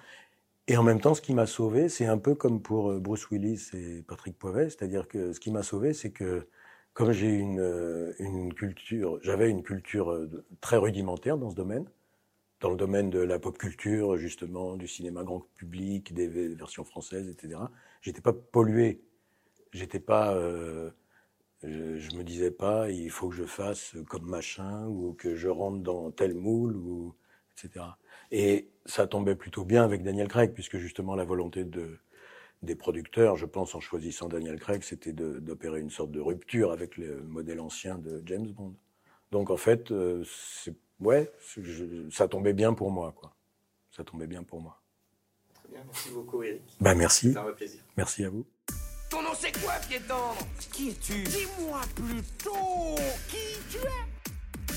Et 0.69 0.77
en 0.77 0.83
même 0.83 1.01
temps, 1.01 1.15
ce 1.15 1.23
qui 1.23 1.35
m'a 1.35 1.47
sauvé, 1.47 1.89
c'est 1.89 2.07
un 2.07 2.19
peu 2.19 2.35
comme 2.35 2.63
pour 2.63 2.93
Bruce 3.01 3.31
Willis 3.31 3.71
et 3.75 4.03
Patrick 4.03 4.39
Poivet, 4.39 4.71
c'est-à-dire 4.71 5.09
que 5.09 5.33
ce 5.33 5.41
qui 5.41 5.51
m'a 5.51 5.63
sauvé, 5.63 5.95
c'est 5.95 6.13
que 6.13 6.49
comme 6.95 7.13
j'ai 7.13 7.31
une, 7.31 8.15
une 8.19 8.53
culture, 8.55 9.19
j'avais 9.23 9.51
une 9.51 9.63
culture 9.63 10.29
très 10.61 10.77
rudimentaire 10.77 11.39
dans 11.39 11.51
ce 11.51 11.55
domaine, 11.57 11.87
dans 12.61 12.71
le 12.71 12.77
domaine 12.77 13.11
de 13.11 13.21
la 13.21 13.39
pop 13.39 13.59
culture, 13.59 14.17
justement, 14.17 14.77
du 14.77 14.89
cinéma 14.89 15.25
grand 15.25 15.47
public, 15.57 16.15
des 16.15 16.29
versions 16.29 16.85
françaises, 16.85 17.29
etc. 17.29 17.61
J'étais 18.03 18.21
pas 18.23 18.33
pollué. 18.33 19.03
J'étais 19.73 20.01
pas. 20.01 20.35
euh, 20.35 20.91
je, 21.63 21.99
je 21.99 22.17
me 22.17 22.25
disais 22.25 22.51
pas, 22.51 22.91
il 22.91 23.11
faut 23.11 23.29
que 23.29 23.37
je 23.37 23.45
fasse 23.45 23.95
comme 24.09 24.25
machin 24.27 24.87
ou 24.89 25.15
que 25.15 25.35
je 25.37 25.49
rentre 25.49 25.79
dans 25.83 26.11
tel 26.11 26.35
moule 26.35 26.77
ou 26.77 27.15
etc. 27.57 27.87
Et 28.31 28.69
ça 28.87 29.07
tombait 29.07 29.37
plutôt 29.37 29.65
bien 29.65 29.85
avec 29.85 30.03
Daniel 30.03 30.29
Craig, 30.29 30.53
puisque 30.55 30.79
justement 30.79 31.15
la 31.15 31.25
volonté 31.25 31.65
de 31.65 31.99
des 32.63 32.75
producteurs, 32.77 33.37
je 33.37 33.47
pense, 33.47 33.75
en 33.75 33.81
choisissant 33.81 34.29
Daniel 34.29 34.59
Craig, 34.59 34.83
c'était 34.83 35.13
d'opérer 35.13 35.81
une 35.81 35.91
sorte 35.91 36.11
de 36.13 36.21
rupture 36.21 36.71
avec 36.73 36.97
le 36.97 37.21
modèle 37.23 37.61
ancien 37.61 37.99
de 37.99 38.23
James 38.27 38.47
Bond. 38.47 38.75
Donc 39.33 39.51
en 39.51 39.57
fait, 39.57 39.91
euh, 39.91 40.23
c'est- 40.27 40.75
ouais, 41.01 41.33
je- 41.57 42.09
ça 42.11 42.29
tombait 42.29 42.53
bien 42.53 42.73
pour 42.75 42.91
moi, 42.91 43.13
quoi. 43.17 43.35
Ça 43.91 44.05
tombait 44.05 44.27
bien 44.29 44.43
pour 44.43 44.61
moi. 44.61 44.81
Très 45.55 45.69
bien, 45.71 45.83
merci 45.85 46.11
beaucoup 46.11 46.43
Eric. 46.43 46.63
Ben 46.81 46.95
merci, 46.95 47.29
C'était 47.29 47.39
un 47.39 47.43
vrai 47.43 47.55
plaisir. 47.55 47.81
merci 47.97 48.25
à 48.25 48.31
vous. 48.31 48.47
Ton 49.11 49.23
nom 49.23 49.31
c'est 49.35 49.53
quoi, 49.61 49.75
pied 49.89 50.01
tendre 50.01 50.39
Qui 50.73 50.91
es-tu? 50.91 51.23
Dis-moi 51.25 51.81
plutôt 51.95 52.95
qui 53.29 53.59
tu 53.71 53.79
es? 53.79 54.73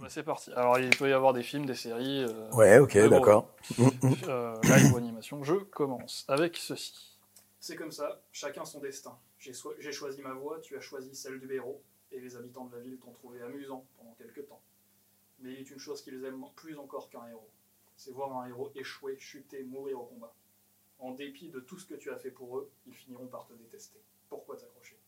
Bah, 0.00 0.06
c'est 0.08 0.22
parti. 0.22 0.50
Alors, 0.52 0.78
il 0.78 0.88
peut 0.96 1.10
y 1.10 1.12
avoir 1.12 1.34
des 1.34 1.42
films, 1.42 1.66
des 1.66 1.74
séries. 1.74 2.24
euh, 2.24 2.50
Ouais, 2.52 2.78
ok, 2.78 2.96
d'accord. 3.08 3.54
euh, 4.28 4.54
live 4.62 4.92
ou 4.92 4.96
animation. 4.96 5.44
Je 5.44 5.54
commence 5.56 6.24
avec 6.26 6.56
ceci. 6.56 7.09
C'est 7.60 7.76
comme 7.76 7.92
ça, 7.92 8.22
chacun 8.32 8.64
son 8.64 8.80
destin. 8.80 9.18
J'ai 9.38 9.92
choisi 9.92 10.22
ma 10.22 10.32
voie, 10.32 10.60
tu 10.60 10.76
as 10.76 10.80
choisi 10.80 11.14
celle 11.14 11.38
du 11.38 11.52
héros, 11.52 11.82
et 12.10 12.18
les 12.18 12.34
habitants 12.34 12.64
de 12.64 12.74
la 12.76 12.82
ville 12.82 12.98
t'ont 12.98 13.12
trouvé 13.12 13.42
amusant 13.42 13.84
pendant 13.98 14.14
quelques 14.14 14.46
temps. 14.48 14.62
Mais 15.40 15.52
il 15.52 15.60
est 15.60 15.70
une 15.70 15.78
chose 15.78 16.02
qu'ils 16.02 16.24
aiment 16.24 16.44
plus 16.56 16.78
encore 16.78 17.10
qu'un 17.10 17.26
héros. 17.28 17.50
C'est 17.96 18.12
voir 18.12 18.36
un 18.38 18.48
héros 18.48 18.72
échouer, 18.74 19.18
chuter, 19.18 19.62
mourir 19.64 20.00
au 20.00 20.04
combat. 20.04 20.34
En 20.98 21.12
dépit 21.12 21.48
de 21.50 21.60
tout 21.60 21.78
ce 21.78 21.86
que 21.86 21.94
tu 21.94 22.10
as 22.10 22.16
fait 22.16 22.30
pour 22.30 22.58
eux, 22.58 22.70
ils 22.86 22.94
finiront 22.94 23.26
par 23.26 23.46
te 23.46 23.52
détester. 23.52 24.00
Pourquoi 24.28 24.56
t'accrocher? 24.56 24.98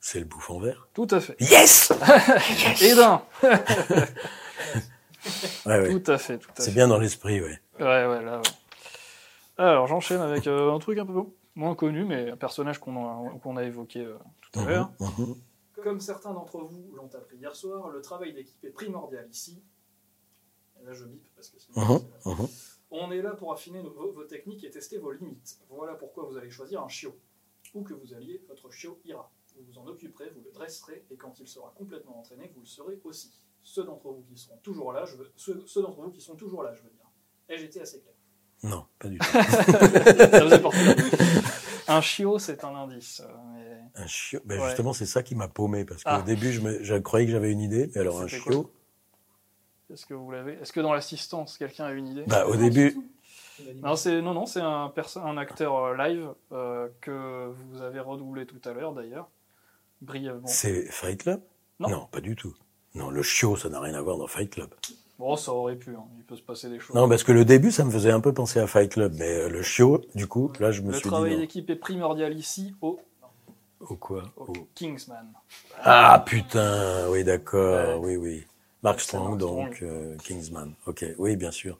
C'est 0.00 0.18
le 0.18 0.24
bouffon 0.24 0.58
vert. 0.58 0.88
Tout 0.92 1.06
à 1.10 1.20
fait. 1.20 1.40
Yes. 1.40 1.92
Et 2.82 2.94
d'un 2.96 3.24
Ouais, 5.66 5.78
ouais. 5.80 6.00
Tout 6.00 6.10
à 6.10 6.18
fait, 6.18 6.38
tout 6.38 6.50
à 6.50 6.54
fait. 6.54 6.62
C'est 6.62 6.74
bien 6.74 6.88
dans 6.88 6.98
l'esprit, 6.98 7.40
ouais. 7.40 7.60
Ouais, 7.78 8.06
ouais, 8.06 8.22
là, 8.22 8.38
ouais. 8.38 8.42
Alors, 9.58 9.86
j'enchaîne 9.86 10.20
avec 10.20 10.46
euh, 10.46 10.72
un 10.72 10.78
truc 10.78 10.98
un 10.98 11.06
peu 11.06 11.22
moins 11.54 11.74
connu, 11.74 12.04
mais 12.04 12.30
un 12.30 12.36
personnage 12.36 12.78
qu'on 12.78 12.96
a, 12.96 13.38
qu'on 13.40 13.56
a 13.56 13.64
évoqué 13.64 14.00
euh, 14.04 14.16
tout 14.40 14.60
à 14.60 14.64
l'heure. 14.64 14.92
Mhm, 15.00 15.08
mhm. 15.26 15.34
Comme 15.82 16.00
certains 16.00 16.32
d'entre 16.32 16.58
vous 16.60 16.92
l'ont 16.94 17.10
appris 17.14 17.36
hier 17.36 17.54
soir, 17.56 17.90
le 17.90 18.00
travail 18.00 18.32
d'équipe 18.32 18.64
est 18.64 18.70
primordial 18.70 19.28
ici. 19.30 19.62
Et 20.80 20.84
là, 20.84 20.92
je 20.92 21.04
bip 21.04 21.26
parce 21.34 21.48
que 21.50 21.58
sinon. 21.58 21.74
C'est-. 22.20 22.32
On 22.90 23.10
est 23.10 23.22
là 23.22 23.32
pour 23.32 23.52
affiner 23.52 23.82
nos- 23.82 23.90
vos, 23.92 24.12
vos 24.12 24.24
techniques 24.24 24.64
et 24.64 24.70
tester 24.70 24.98
vos 24.98 25.12
limites. 25.12 25.58
Voilà 25.70 25.94
pourquoi 25.94 26.24
vous 26.24 26.36
allez 26.36 26.50
choisir 26.50 26.82
un 26.82 26.88
chiot. 26.88 27.16
Où 27.74 27.82
que 27.82 27.94
vous 27.94 28.12
alliez, 28.14 28.44
votre 28.48 28.70
chiot 28.70 29.00
ira. 29.04 29.30
Vous 29.56 29.64
vous 29.64 29.78
en 29.78 29.86
occuperez, 29.86 30.30
vous 30.30 30.42
le 30.42 30.50
dresserez, 30.50 31.04
et 31.10 31.16
quand 31.16 31.40
il 31.40 31.48
sera 31.48 31.72
complètement 31.76 32.18
entraîné, 32.18 32.50
vous 32.54 32.60
le 32.60 32.66
serez 32.66 33.00
aussi. 33.04 33.32
Ceux 33.62 33.84
d'entre 33.84 34.10
vous 34.10 34.22
qui 34.22 34.36
seront 34.36 34.56
toujours 34.58 34.92
là, 34.92 35.04
je 35.04 35.16
veux, 35.16 35.30
ceux, 35.36 35.62
ceux 35.66 35.82
d'entre 35.82 36.00
vous 36.02 36.10
qui 36.10 36.20
sont 36.20 36.36
toujours 36.36 36.62
là, 36.62 36.74
je 36.74 36.82
veux 36.82 36.90
dire. 36.90 37.06
Ai-je 37.48 37.64
été 37.64 37.80
assez 37.80 38.00
clair 38.00 38.11
Non, 38.62 38.84
pas 38.98 39.08
du 39.08 39.18
tout. 39.18 39.24
Ça 39.26 40.70
Un 41.88 42.00
chiot, 42.00 42.38
c'est 42.38 42.62
un 42.64 42.74
indice. 42.74 43.20
euh, 43.24 43.32
mais- 43.54 44.02
Un 44.02 44.06
chiot. 44.06 44.40
Ben 44.44 44.60
Ouais. 44.60 44.66
justement, 44.68 44.92
c'est 44.92 45.06
ça 45.06 45.22
qui 45.22 45.34
m'a 45.34 45.48
paumé 45.48 45.84
parce 45.84 46.04
qu'au 46.04 46.10
Ah. 46.12 46.22
début, 46.22 46.52
je, 46.52 46.60
me, 46.60 46.82
je 46.82 46.94
croyais 46.94 47.26
que 47.26 47.32
j'avais 47.32 47.50
une 47.50 47.60
idée, 47.60 47.90
mais 47.94 48.00
alors 48.00 48.20
un 48.20 48.28
chiot. 48.28 48.72
Est-ce 49.92 50.06
que 50.06 50.14
vous 50.14 50.30
l'avez 50.30 50.54
Est-ce 50.54 50.72
que 50.72 50.80
dans 50.80 50.92
l'assistance, 50.94 51.58
quelqu'un 51.58 51.84
a 51.86 51.92
une 51.92 52.06
idée? 52.08 52.24
Bah, 52.26 52.46
au 52.46 52.56
début, 52.56 52.96
Non, 53.82 53.94
c'est 53.96 54.22
non, 54.22 54.32
non, 54.32 54.46
c'est 54.46 54.60
un, 54.60 54.90
acteur 55.36 55.76
euh, 55.76 55.96
live 55.96 56.28
euh, 56.52 56.88
que 57.00 57.48
vous 57.52 57.82
avez 57.82 58.00
redoublé 58.00 58.46
tout 58.46 58.60
à 58.64 58.72
l'heure 58.72 58.92
d'ailleurs, 58.94 59.28
brièvement. 60.00 60.46
c'est 60.46 60.90
Fight 60.90 61.22
Club? 61.22 61.42
Non. 61.78 62.06
pas 62.06 62.20
du 62.20 62.34
tout. 62.36 62.54
Non, 62.94 63.10
le 63.10 63.22
chiot, 63.22 63.56
ça 63.56 63.68
n'a 63.68 63.80
rien 63.80 63.94
à 63.94 64.00
voir 64.00 64.16
dans 64.16 64.26
Fight 64.26 64.50
Club. 64.50 64.70
Bon, 65.22 65.36
ça 65.36 65.52
aurait 65.52 65.76
pu. 65.76 65.90
hein, 65.94 66.02
Il 66.18 66.24
peut 66.24 66.34
se 66.34 66.42
passer 66.42 66.68
des 66.68 66.80
choses. 66.80 66.96
Non, 66.96 67.08
parce 67.08 67.22
que 67.22 67.30
le 67.30 67.44
début, 67.44 67.70
ça 67.70 67.84
me 67.84 67.92
faisait 67.92 68.10
un 68.10 68.18
peu 68.18 68.34
penser 68.34 68.58
à 68.58 68.66
Fight 68.66 68.90
Club, 68.90 69.14
mais 69.16 69.30
euh, 69.42 69.48
le 69.48 69.62
chiot, 69.62 70.00
du 70.16 70.26
coup, 70.26 70.50
là, 70.58 70.72
je 70.72 70.82
me 70.82 70.88
Le 70.90 70.98
suis 70.98 71.08
travail 71.08 71.30
dit 71.30 71.36
non. 71.36 71.42
d'équipe 71.42 71.70
est 71.70 71.76
primordial 71.76 72.36
ici 72.36 72.74
au, 72.82 72.98
Au 73.80 73.94
quoi? 73.94 74.24
au 74.36 74.46
Au- 74.50 74.66
Kingsman. 74.74 75.28
Ah 75.84 76.24
putain, 76.26 77.08
oui, 77.10 77.22
d'accord, 77.22 78.00
Ouais. 78.02 78.04
oui, 78.04 78.16
oui. 78.16 78.46
Mark 78.82 79.00
Strong, 79.00 79.38
donc 79.38 79.78
euh, 79.82 80.16
Kingsman. 80.24 80.72
Ok, 80.86 81.04
oui, 81.18 81.36
bien 81.36 81.52
sûr. 81.52 81.78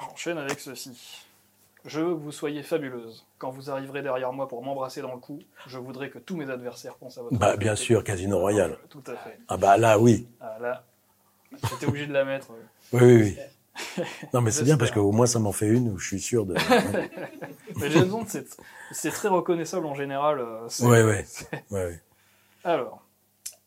J'enchaîne 0.00 0.38
avec 0.38 0.58
ceci. 0.58 1.26
Je 1.84 2.00
veux 2.00 2.14
que 2.14 2.20
vous 2.20 2.32
soyez 2.32 2.62
fabuleuse. 2.62 3.26
Quand 3.36 3.50
vous 3.50 3.68
arriverez 3.70 4.00
derrière 4.00 4.32
moi 4.32 4.48
pour 4.48 4.64
m'embrasser 4.64 5.02
dans 5.02 5.12
le 5.12 5.20
cou, 5.20 5.40
je 5.66 5.76
voudrais 5.78 6.08
que 6.08 6.18
tous 6.18 6.36
mes 6.36 6.48
adversaires 6.48 6.94
pensent 6.94 7.18
à 7.18 7.22
votre 7.22 7.36
Bah, 7.36 7.58
bien 7.58 7.76
sûr, 7.76 8.02
Casino 8.02 8.38
Royale. 8.38 8.78
Tout 8.88 9.04
à 9.06 9.14
fait. 9.16 9.38
Ah 9.48 9.58
bah 9.58 9.76
là, 9.76 9.98
oui. 9.98 10.26
Ah, 10.40 10.56
là, 10.58 10.84
j'étais 11.70 11.86
obligé 11.86 12.06
de 12.06 12.12
la 12.12 12.24
mettre. 12.24 12.48
Oui, 12.92 13.00
oui, 13.02 13.14
oui. 13.22 13.36
Non, 14.34 14.40
mais 14.40 14.50
c'est 14.50 14.64
bien 14.64 14.76
parce 14.76 14.90
qu'au 14.90 15.12
moins, 15.12 15.26
ça 15.26 15.38
m'en 15.38 15.52
fait 15.52 15.68
une 15.68 15.88
où 15.92 15.98
je 15.98 16.06
suis 16.08 16.20
sûr 16.20 16.44
de. 16.46 16.54
Mais 17.76 17.90
James 17.90 18.08
Bond, 18.08 18.24
c'est 18.26 18.46
c'est 18.92 19.10
très 19.10 19.28
reconnaissable 19.28 19.86
en 19.86 19.94
général. 19.94 20.40
euh, 20.40 20.68
c'est- 20.68 20.84
ouais. 21.70 22.00
Alors, 22.64 23.04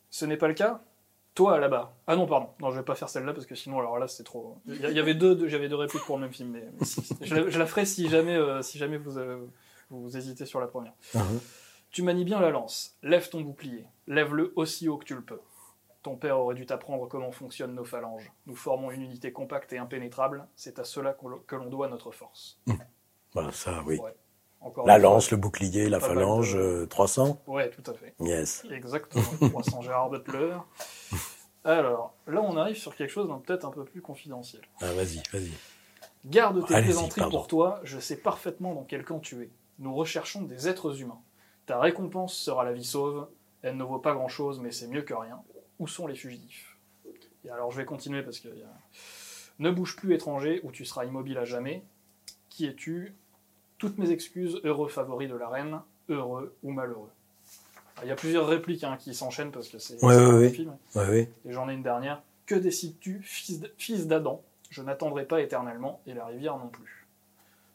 ce 0.10 0.26
n'est 0.26 0.38
pas 0.38 0.48
le 0.50 0.54
cas. 0.54 0.82
Toi 1.34 1.60
là-bas. 1.60 1.96
Ah 2.08 2.17
non, 2.17 2.28
pardon. 2.28 2.50
Non, 2.60 2.72
je 2.72 2.78
vais 2.78 2.84
pas 2.84 2.96
faire 2.96 3.08
celle-là 3.08 3.32
parce 3.34 3.46
que 3.46 3.56
sinon, 3.56 3.80
alors 3.80 3.98
là, 3.98 4.10
c'est 4.10 4.24
trop. 4.24 4.58
Il 4.67 4.76
y, 4.82 5.00
avait 5.00 5.13
deux, 5.13 5.34
deux- 5.34 5.48
j'avais 5.48 5.70
deux 5.70 5.78
répliques 5.78 6.04
pour 6.04 6.17
le 6.17 6.24
même 6.24 6.34
film, 6.34 6.50
mais, 6.52 6.65
mais 6.78 6.86
si- 6.86 7.02
je, 7.22 7.34
la, 7.34 7.50
je 7.50 7.58
la 7.58 7.65
ferai 7.65 7.86
si 7.86 8.10
jamais, 8.10 8.36
euh, 8.36 8.62
si 8.62 8.78
jamais 8.78 8.98
vous, 8.98 9.17
euh, 9.17 9.38
vous 9.89 10.17
hésitez 10.17 10.46
sur 10.46 10.60
la 10.60 10.67
première. 10.67 10.91
Mhm. 11.15 11.39
Tu 11.89 12.02
manies 12.04 12.26
bien 12.26 12.41
la 12.41 12.50
lance. 12.50 12.98
Lève 13.02 13.30
ton 13.30 13.39
bouclier. 13.41 13.86
Lève-le 14.08 14.52
aussi 14.58 14.89
haut 14.89 14.98
que 14.98 15.06
tu 15.06 15.15
le 15.15 15.22
peux. 15.22 15.39
Ton 16.04 16.16
père 16.16 16.40
aurait 16.40 16.56
dû 16.56 16.66
t'apprendre 16.66 17.08
comment 17.08 17.32
fonctionnent 17.32 17.76
nos 17.76 17.84
phalanges. 17.84 18.32
Nous 18.48 18.56
formons 18.56 18.90
une 18.92 19.04
unité 19.04 19.32
compacte 19.32 19.72
et 19.74 19.78
impénétrable. 19.78 20.48
C'est 20.56 20.80
à 20.80 20.84
cela 20.84 21.16
que 21.48 21.56
l'on 21.56 21.68
doit 21.68 21.88
notre 21.90 22.12
force. 22.12 22.60
Bah, 23.36 23.50
ça, 23.52 23.84
oui. 23.86 24.00
Ouais. 24.00 24.16
Encore 24.62 24.86
La 24.86 24.94
fois. 24.96 25.02
lance, 25.04 25.32
le 25.32 25.38
bouclier, 25.38 25.90
la 25.90 26.00
phalange, 26.00 26.54
de- 26.54 26.60
euh, 26.60 26.86
300 26.88 27.42
Ouais, 27.48 27.70
tout 27.72 27.84
à 27.90 27.94
fait. 27.96 28.14
Yes. 28.20 28.64
Exactement, 28.72 29.24
300 29.50 29.82
Gérard 29.82 30.10
Butler. 30.10 30.56
Alors, 31.64 32.14
là, 32.28 32.42
on 32.42 32.58
arrive 32.58 32.76
sur 32.78 32.96
quelque 32.96 33.10
chose 33.12 33.28
d'un 33.28 33.38
peut-être 33.40 33.66
un 33.66 33.72
peu 33.72 33.86
plus 33.86 34.02
confidentiel. 34.02 34.62
Ah, 34.82 34.92
vas-y, 34.94 35.22
vas-y. 35.32 35.52
Garde 36.26 36.66
tes 36.68 36.74
plaisanteries 36.82 37.30
pour 37.30 37.48
toi, 37.48 37.80
je 37.84 38.00
sais 38.00 38.18
parfaitement 38.18 38.74
dans 38.76 38.84
quel 38.84 39.04
camp 39.04 39.20
tu 39.20 39.42
es. 39.44 39.50
Nous 39.80 39.94
recherchons 39.96 40.42
des 40.44 40.68
êtres 40.68 41.00
humains. 41.02 41.20
Ta 41.66 41.80
récompense 41.80 42.34
sera 42.36 42.64
la 42.64 42.74
vie 42.74 42.84
sauve. 42.86 43.28
Elle 43.64 43.78
ne 43.78 43.84
vaut 43.84 44.00
pas 44.00 44.14
grand-chose, 44.14 44.60
mais 44.60 44.72
c'est 44.72 44.88
mieux 44.88 45.02
que 45.04 45.14
rien. 45.14 45.42
Où 45.82 45.88
sont 45.88 46.08
les 46.08 46.15
fugitifs 46.15 46.78
Et 47.44 47.50
alors, 47.50 47.72
je 47.72 47.78
vais 47.78 47.86
continuer 47.86 48.22
parce 48.24 48.39
que... 48.39 48.48
y 48.48 48.62
a- 48.63 48.80
Ne 49.60 49.70
bouge 49.72 49.96
plus, 49.98 50.13
étranger, 50.13 50.62
ou 50.63 50.72
tu 50.72 50.86
seras 50.86 51.04
immobile 51.06 51.38
à 51.38 51.44
jamais. 51.46 51.84
Qui 52.50 52.67
es-tu? 52.67 53.13
Toutes 53.80 53.98
mes 53.98 54.12
excuses, 54.12 54.62
heureux 54.63 54.88
favori 54.89 55.28
de 55.28 55.36
la 55.36 55.50
reine, 55.50 55.82
heureux 56.08 56.56
ou 56.63 56.72
malheureux. 56.72 57.10
Alors, 57.96 58.06
Il 58.06 58.08
y 58.10 58.12
a 58.12 58.15
plusieurs 58.15 58.48
répliques 58.48 58.84
hein, 58.84 58.96
qui 58.98 59.13
s'enchaînent 59.15 59.52
parce 59.52 59.67
que 59.70 59.80
c'est 59.80 59.96
Ouais, 60.04 60.15
ouais, 60.15 60.22
un 60.24 60.38
ouais. 60.39 60.50
film. 60.50 60.78
Ouais, 60.96 61.06
oui. 61.10 61.28
Et 61.50 61.52
j'en 61.54 61.67
ai 61.70 61.74
une 61.74 61.84
dernière. 61.84 62.22
Que 62.46 62.56
décides-tu, 62.56 63.22
fils 63.24 64.08
d'Adam? 64.08 64.44
Je 64.70 64.82
n'attendrai 64.84 65.26
pas 65.26 65.41
éternellement, 65.41 66.02
et 66.08 66.13
la 66.13 66.26
rivière 66.28 66.58
non 66.58 66.70
plus. 66.70 67.08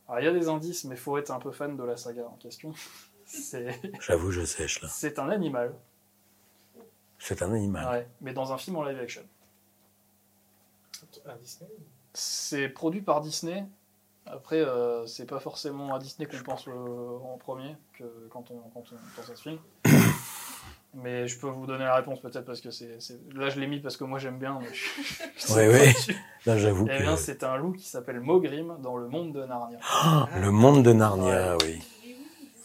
Alors, 0.09 0.21
il 0.21 0.25
y 0.25 0.29
a 0.29 0.33
des 0.33 0.49
indices, 0.49 0.85
mais 0.85 0.97
faut 0.97 1.19
être 1.19 1.31
un 1.31 1.41
peu 1.41 1.51
fan 1.51 1.77
de 1.77 1.83
la 1.83 1.97
saga 1.97 2.25
en 2.27 2.37
question. 2.37 2.73
J'avoue, 4.01 4.31
je 4.31 4.45
sèche 4.45 4.81
là. 4.83 4.89
c'est 4.89 5.19
un 5.19 5.29
animal, 5.31 5.75
C'est 7.19 7.43
un 7.43 7.53
animal. 7.53 7.89
ouais, 7.91 8.09
mais 8.21 8.33
dans 8.33 8.53
un 8.53 8.59
film 8.59 8.77
en 8.77 8.85
live 8.85 8.99
action. 9.01 9.23
Un 11.27 11.37
Disney 11.37 11.71
C'est 12.15 12.69
produit 12.69 13.01
par 13.03 13.21
Disney. 13.21 13.65
Après, 14.27 14.61
euh, 14.61 15.07
c'est 15.07 15.27
pas 15.27 15.39
forcément 15.39 15.95
à 15.95 15.99
Disney 15.99 16.27
qu'on 16.29 16.43
pense 16.43 16.67
euh, 16.69 16.73
en 17.33 17.39
premier 17.39 17.77
que 17.93 18.05
quand 18.31 18.51
on, 18.51 18.59
quand 18.75 18.83
on 18.93 18.97
pense 19.21 19.31
à 19.31 19.37
ce 19.37 19.43
film. 19.43 19.59
Mais 20.95 21.29
je 21.29 21.39
peux 21.39 21.49
vous 21.49 21.67
donner 21.67 21.85
la 21.85 21.95
réponse 21.97 22.21
peut-être 22.21 22.47
parce 22.47 22.61
que 22.63 22.71
c'est 22.71 23.01
c'est- 23.01 23.21
là 23.35 23.51
je 23.51 23.61
l'ai 23.61 23.67
mis 23.67 23.81
parce 23.81 23.97
que 23.99 24.05
moi 24.05 24.19
j'aime 24.19 24.39
bien. 24.39 24.59
Mais 24.61 24.73
je, 24.73 25.53
ouais. 25.55 25.93
dessus. 25.93 26.17
Là, 26.47 26.57
j'avoue 26.57 26.87
Eh 26.91 26.99
bien, 27.03 27.17
c'est 27.17 27.45
un 27.45 27.57
loup 27.57 27.73
qui 27.73 27.85
s'appelle 27.87 28.21
Mogrim 28.21 28.79
dans 28.81 28.97
le 28.97 29.07
monde 29.09 29.33
de 29.33 29.45
Narnia. 29.45 29.79
Ah, 29.83 30.27
le 30.41 30.51
monde 30.51 30.83
de 30.83 30.93
Narnia, 30.93 31.57
oui. 31.63 31.83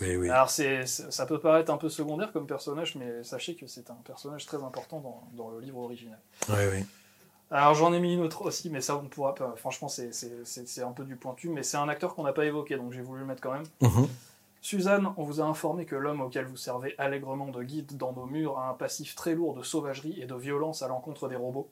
Oui, 0.02 0.16
oui. 0.16 0.30
Alors, 0.30 0.50
c'est, 0.50 0.86
ça 0.88 1.26
peut 1.26 1.40
paraître 1.40 1.72
un 1.72 1.78
peu 1.78 1.90
secondaire 1.90 2.32
comme 2.34 2.48
personnage, 2.48 2.96
mais 2.96 3.24
sachez 3.24 3.56
que 3.56 3.68
c'est 3.68 3.90
un 3.90 3.98
personnage 4.04 4.46
très 4.46 4.62
important 4.64 5.00
dans, 5.00 5.24
dans 5.34 5.50
le 5.52 5.60
livre 5.60 5.78
original. 5.78 6.20
Oui, 6.50 6.56
oui. 6.74 6.86
Alors, 7.52 7.76
j'en 7.76 7.94
ai 7.94 8.00
mis 8.00 8.14
une 8.14 8.22
autre 8.22 8.44
aussi, 8.44 8.70
mais 8.70 8.82
ça, 8.82 8.96
on 8.98 9.08
pourra 9.08 9.36
pas. 9.36 9.54
Franchement, 9.58 9.88
c'est, 9.90 10.14
c'est- 10.14 10.46
c'est- 10.46 10.68
c'est 10.68 10.84
un 10.84 10.92
peu 10.92 11.04
du 11.04 11.16
pointu, 11.18 11.50
mais 11.50 11.64
c'est 11.64 11.78
un 11.78 11.90
acteur 11.90 12.16
qu'on 12.16 12.24
n'a 12.24 12.34
pas 12.34 12.46
évoqué, 12.46 12.78
donc 12.78 12.94
j'ai 12.94 13.02
voulu 13.02 13.20
le 13.22 13.26
mettre 13.26 13.42
quand 13.42 13.52
même. 13.54 13.66
Mhm. 13.82 14.08
Suzanne, 14.62 15.12
on 15.18 15.24
vous 15.24 15.42
a 15.42 15.44
informé 15.44 15.86
que 15.86 15.96
l'homme 15.96 16.22
auquel 16.22 16.46
vous 16.46 16.56
servez 16.56 16.94
allègrement 17.00 17.48
de 17.48 17.64
guide 17.64 17.98
dans 17.98 18.14
nos 18.14 18.26
murs 18.28 18.60
a 18.60 18.70
un 18.70 18.74
passif 18.74 19.16
très 19.16 19.34
lourd 19.34 19.54
de 19.56 19.64
sauvagerie 19.64 20.22
et 20.22 20.26
de 20.28 20.36
violence 20.36 20.82
à 20.84 20.88
l'encontre 20.88 21.28
des 21.28 21.36
robots. 21.36 21.68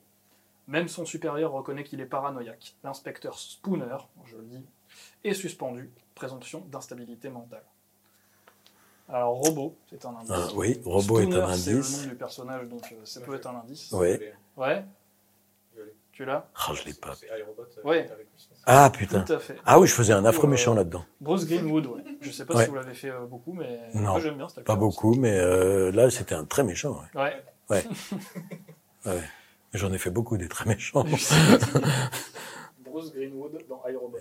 Même 0.66 0.88
son 0.88 1.04
supérieur 1.06 1.52
reconnaît 1.52 1.84
qu'il 1.84 2.00
est 2.00 2.06
paranoïaque. 2.06 2.74
L'inspecteur 2.84 3.38
Spooner, 3.38 3.96
je 4.26 4.36
le 4.36 4.42
dis, 4.44 4.64
est 5.24 5.34
suspendu. 5.34 5.88
Présomption 6.16 6.60
d'instabilité 6.70 7.28
mentale. 7.30 7.62
Alors, 9.12 9.34
robot, 9.34 9.76
c'est 9.88 10.04
un 10.04 10.10
indice. 10.16 10.30
Ah, 10.32 10.48
oui, 10.54 10.80
robot 10.84 11.20
est 11.20 11.24
un 11.34 11.54
C'est 11.56 11.72
le 11.72 11.78
indice. 11.78 12.02
nom 12.04 12.08
du 12.10 12.14
personnage, 12.16 12.68
donc 12.68 12.82
euh, 12.92 12.96
ça 13.04 13.20
peut 13.20 13.34
être 13.34 13.46
un 13.48 13.56
indice. 13.64 13.90
Ouais. 13.92 14.34
Ouais 14.56 14.84
Tu 16.12 16.24
l'as 16.24 16.48
Ah, 16.54 16.72
je 16.74 16.84
l'ai 16.84 16.94
pas. 16.94 17.14
Ouais, 17.84 18.08
Ah, 18.66 18.90
putain. 18.96 19.22
tout 19.22 19.32
à 19.32 19.38
fait. 19.38 19.56
Ah 19.66 19.80
oui, 19.80 19.88
je 19.88 19.94
faisais 19.94 20.12
un 20.12 20.24
affreux 20.24 20.46
Euh, 20.46 20.50
méchant 20.50 20.74
là-dedans. 20.74 21.04
Bruce 21.20 21.44
Greenwood, 21.46 21.86
ouais. 21.86 22.02
Je 22.20 22.30
sais 22.30 22.44
pas 22.44 22.54
Ouais. 22.54 22.64
si 22.64 22.68
vous 22.70 22.76
l'avez 22.76 22.94
fait 22.94 23.10
euh, 23.10 23.26
beaucoup, 23.26 23.52
mais 23.52 23.80
Non, 23.94 24.10
moi 24.12 24.20
j'aime 24.20 24.36
bien 24.36 24.48
cet 24.48 24.64
Pas 24.64 24.76
beaucoup, 24.76 25.14
mais 25.14 25.36
euh, 25.38 25.90
là, 25.90 26.08
c'était 26.10 26.34
un 26.36 26.44
très 26.44 26.62
méchant. 26.62 27.00
ouais. 27.14 27.20
Ouais. 27.20 27.42
Ouais. 27.70 27.84
ouais. 29.06 29.22
J'en 29.74 29.92
ai 29.92 29.98
fait 29.98 30.10
beaucoup 30.10 30.36
des 30.36 30.48
très 30.48 30.66
méchants. 30.66 31.04
Bruce 32.84 33.12
Greenwood 33.12 33.64
dans 33.68 33.82
iRobot. 33.88 34.18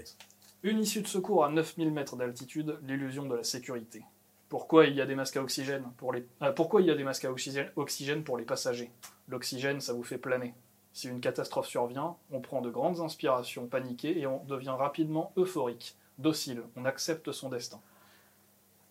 Une 0.63 0.79
issue 0.79 1.01
de 1.01 1.07
secours 1.07 1.43
à 1.45 1.49
9000 1.49 1.91
mètres 1.91 2.15
d'altitude, 2.15 2.77
l'illusion 2.87 3.25
de 3.25 3.35
la 3.35 3.43
sécurité. 3.43 4.03
Pourquoi 4.49 4.85
il 4.85 4.95
y 4.95 5.01
a 5.01 5.05
des 5.05 5.15
masques 5.15 5.37
à 5.37 5.41
oxygène 5.41 5.83
pour 5.97 6.11
les 6.11 6.25
euh, 6.41 6.51
Pourquoi 6.51 6.81
il 6.81 6.87
y 6.87 6.91
a 6.91 6.95
des 6.95 7.03
masques 7.03 7.25
à 7.25 7.31
oxygène, 7.31 8.23
pour 8.23 8.37
les 8.37 8.45
passagers? 8.45 8.91
L'oxygène, 9.27 9.79
ça 9.79 9.93
vous 9.93 10.03
fait 10.03 10.17
planer. 10.17 10.53
Si 10.91 11.07
une 11.07 11.19
catastrophe 11.21 11.67
survient, 11.67 12.15
on 12.31 12.39
prend 12.41 12.61
de 12.61 12.69
grandes 12.71 12.99
inspirations 12.99 13.67
paniquées 13.67 14.19
et 14.19 14.25
on 14.25 14.43
devient 14.45 14.73
rapidement 14.77 15.31
euphorique, 15.37 15.95
docile, 16.17 16.63
on 16.75 16.85
accepte 16.85 17.31
son 17.31 17.49
destin. 17.49 17.79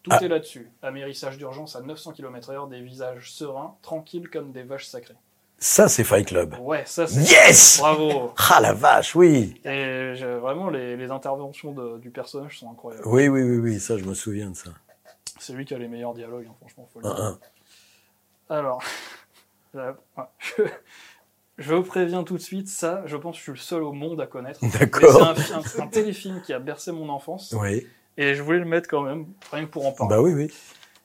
Tout 0.05 0.13
Ah. 0.15 0.25
est 0.25 0.29
là-dessus. 0.29 0.71
Amérissage 0.81 1.39
d'urgence 1.39 1.75
à 1.75 1.81
900 1.81 2.13
km/h, 2.13 2.69
des 2.69 2.81
visages 2.81 3.33
sereins, 3.33 3.75
tranquilles 3.83 4.31
comme 4.31 4.53
des 4.53 4.63
vaches 4.63 4.87
sacrées. 4.87 5.17
Ça, 5.59 5.89
c'est 5.89 6.05
Fight 6.05 6.29
Club. 6.29 6.55
Ouais, 6.61 6.85
ça 6.87 7.09
c'est. 7.09 7.21
Yes 7.21 7.79
Bravo 7.81 8.33
Ah 8.49 8.61
la 8.61 8.73
vache, 8.73 9.17
oui 9.17 9.61
Et 9.65 10.13
vraiment, 10.41 10.71
les, 10.71 10.97
les 10.97 11.11
interventions 11.11 11.73
de- 11.73 11.99
du 11.99 12.11
personnage 12.11 12.61
sont 12.61 12.71
incroyables. 12.71 13.07
Oui, 13.09 13.27
oui, 13.27 13.43
oui, 13.43 13.57
oui, 13.59 13.81
ça, 13.81 13.99
je 13.99 14.05
me 14.05 14.15
souviens 14.15 14.51
de 14.51 14.57
ça. 14.57 14.71
C'est 15.39 15.53
lui 15.53 15.65
qui 15.65 15.75
a 15.75 15.79
les 15.79 15.89
meilleurs 15.89 16.15
dialogues, 16.15 16.47
hein, 16.49 16.55
franchement, 16.61 16.89
faut 16.93 17.01
le 17.01 17.07
Un, 17.07 17.15
dire. 17.15 17.25
un. 17.25 17.39
Alors, 18.57 18.83
là, 19.75 19.97
ouais, 20.17 20.25
je, 20.39 20.63
je 21.59 21.75
vous 21.75 21.83
préviens 21.83 22.25
tout 22.25 22.37
de 22.37 22.43
suite, 22.43 22.69
ça, 22.69 23.03
je 23.07 23.17
pense 23.17 23.35
que 23.35 23.39
je 23.39 23.43
suis 23.45 23.53
le 23.53 23.59
seul 23.59 23.83
au 23.83 23.93
monde 23.93 24.21
à 24.21 24.27
connaître. 24.27 24.61
Mais 24.63 24.71
D'accord. 24.71 25.13
C'est 25.13 25.23
un, 25.53 25.63
fi- 25.63 25.79
un- 25.81 25.83
un 25.83 25.87
téléfilm 25.89 26.41
qui 26.43 26.53
a 26.53 26.59
bercé 26.59 26.93
mon 26.93 27.09
enfance, 27.09 27.55
Oui. 27.59 27.87
et 28.17 28.35
je 28.35 28.43
voulais 28.43 28.59
le 28.59 28.65
mettre 28.65 28.89
quand 28.89 29.03
même, 29.03 29.27
rien 29.53 29.65
que 29.67 29.71
pour 29.71 29.87
en 29.87 29.93
parler. 29.93 30.15
Bah 30.17 30.23
oui, 30.23 30.33
oui. 30.35 30.53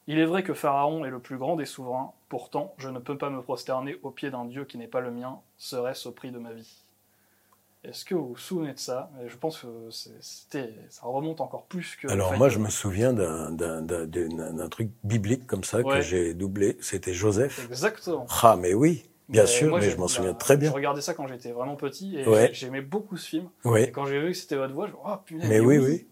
Il 0.08 0.20
est 0.20 0.26
vrai 0.26 0.44
que 0.44 0.54
Pharaon 0.54 1.06
est 1.06 1.10
le 1.10 1.20
plus 1.20 1.38
grand 1.38 1.56
des 1.56 1.66
souverains, 1.66 2.12
pourtant, 2.28 2.74
je 2.78 2.90
ne 2.90 3.00
peux 3.00 3.18
pas 3.18 3.30
me 3.30 3.42
prosterner 3.42 3.98
au 4.04 4.12
pied 4.12 4.32
d'un 4.32 4.46
dieu 4.46 4.66
qui 4.66 4.78
n'est 4.78 4.88
pas 4.88 5.00
le 5.00 5.12
mien, 5.12 5.40
serait-ce 5.58 6.10
au 6.10 6.12
prix 6.12 6.32
de 6.32 6.40
ma 6.40 6.52
vie 6.54 6.83
Est-ce 7.84 8.06
que 8.06 8.16
vous 8.16 8.30
vous 8.30 8.38
souvenez 8.38 8.74
de 8.74 8.80
ça? 8.80 9.12
Je 9.28 9.36
pense 9.36 9.60
que 9.60 9.68
c'était, 10.22 10.74
ça 10.90 11.02
remonte 11.06 11.42
encore 11.42 11.66
plus 11.66 11.98
que. 11.98 12.08
Alors 12.08 12.34
moi, 12.38 12.48
je 12.48 12.60
me 12.60 12.70
souviens 12.70 13.12
d'un- 13.12 14.70
truc 14.70 14.90
biblique 15.04 15.46
comme 15.46 15.64
ça 15.66 15.84
que 15.84 16.02
j'ai 16.02 16.34
doublé. 16.34 16.78
C'était 16.82 17.14
Joseph. 17.14 17.66
Exactement. 17.70 18.26
Ah, 18.42 18.58
mais 18.60 18.74
oui, 18.74 19.04
bien 19.28 19.42
Mais 19.44 19.48
sûr, 19.48 19.70
moi, 19.70 19.80
mais 19.82 19.90
je 19.90 19.98
m'en 19.98 20.08
souviens 20.08 20.34
très 20.34 20.56
bien. 20.56 20.70
Je 20.70 20.74
regardais 20.76 21.02
ça 21.02 21.14
quand 21.14 21.28
j'étais 21.28 21.52
vraiment 21.52 21.76
petit 21.76 22.18
et 22.18 22.26
Ouais. 22.28 22.48
j'ai- 22.48 22.54
j'aimais 22.54 22.82
beaucoup 22.82 23.18
ce 23.18 23.28
film. 23.28 23.50
Et 23.78 23.92
quand 23.92 24.06
j'ai 24.06 24.20
vu 24.22 24.28
que 24.32 24.38
c'était 24.38 24.56
votre 24.56 24.74
voix, 24.74 24.88
je 24.88 24.94
me 24.94 24.98
suis 24.98 25.06
dit, 25.10 25.14
oh 25.14 25.18
punaise, 25.26 25.50
Mais 25.50 25.60
oui, 25.60 25.78
oui. 25.78 26.08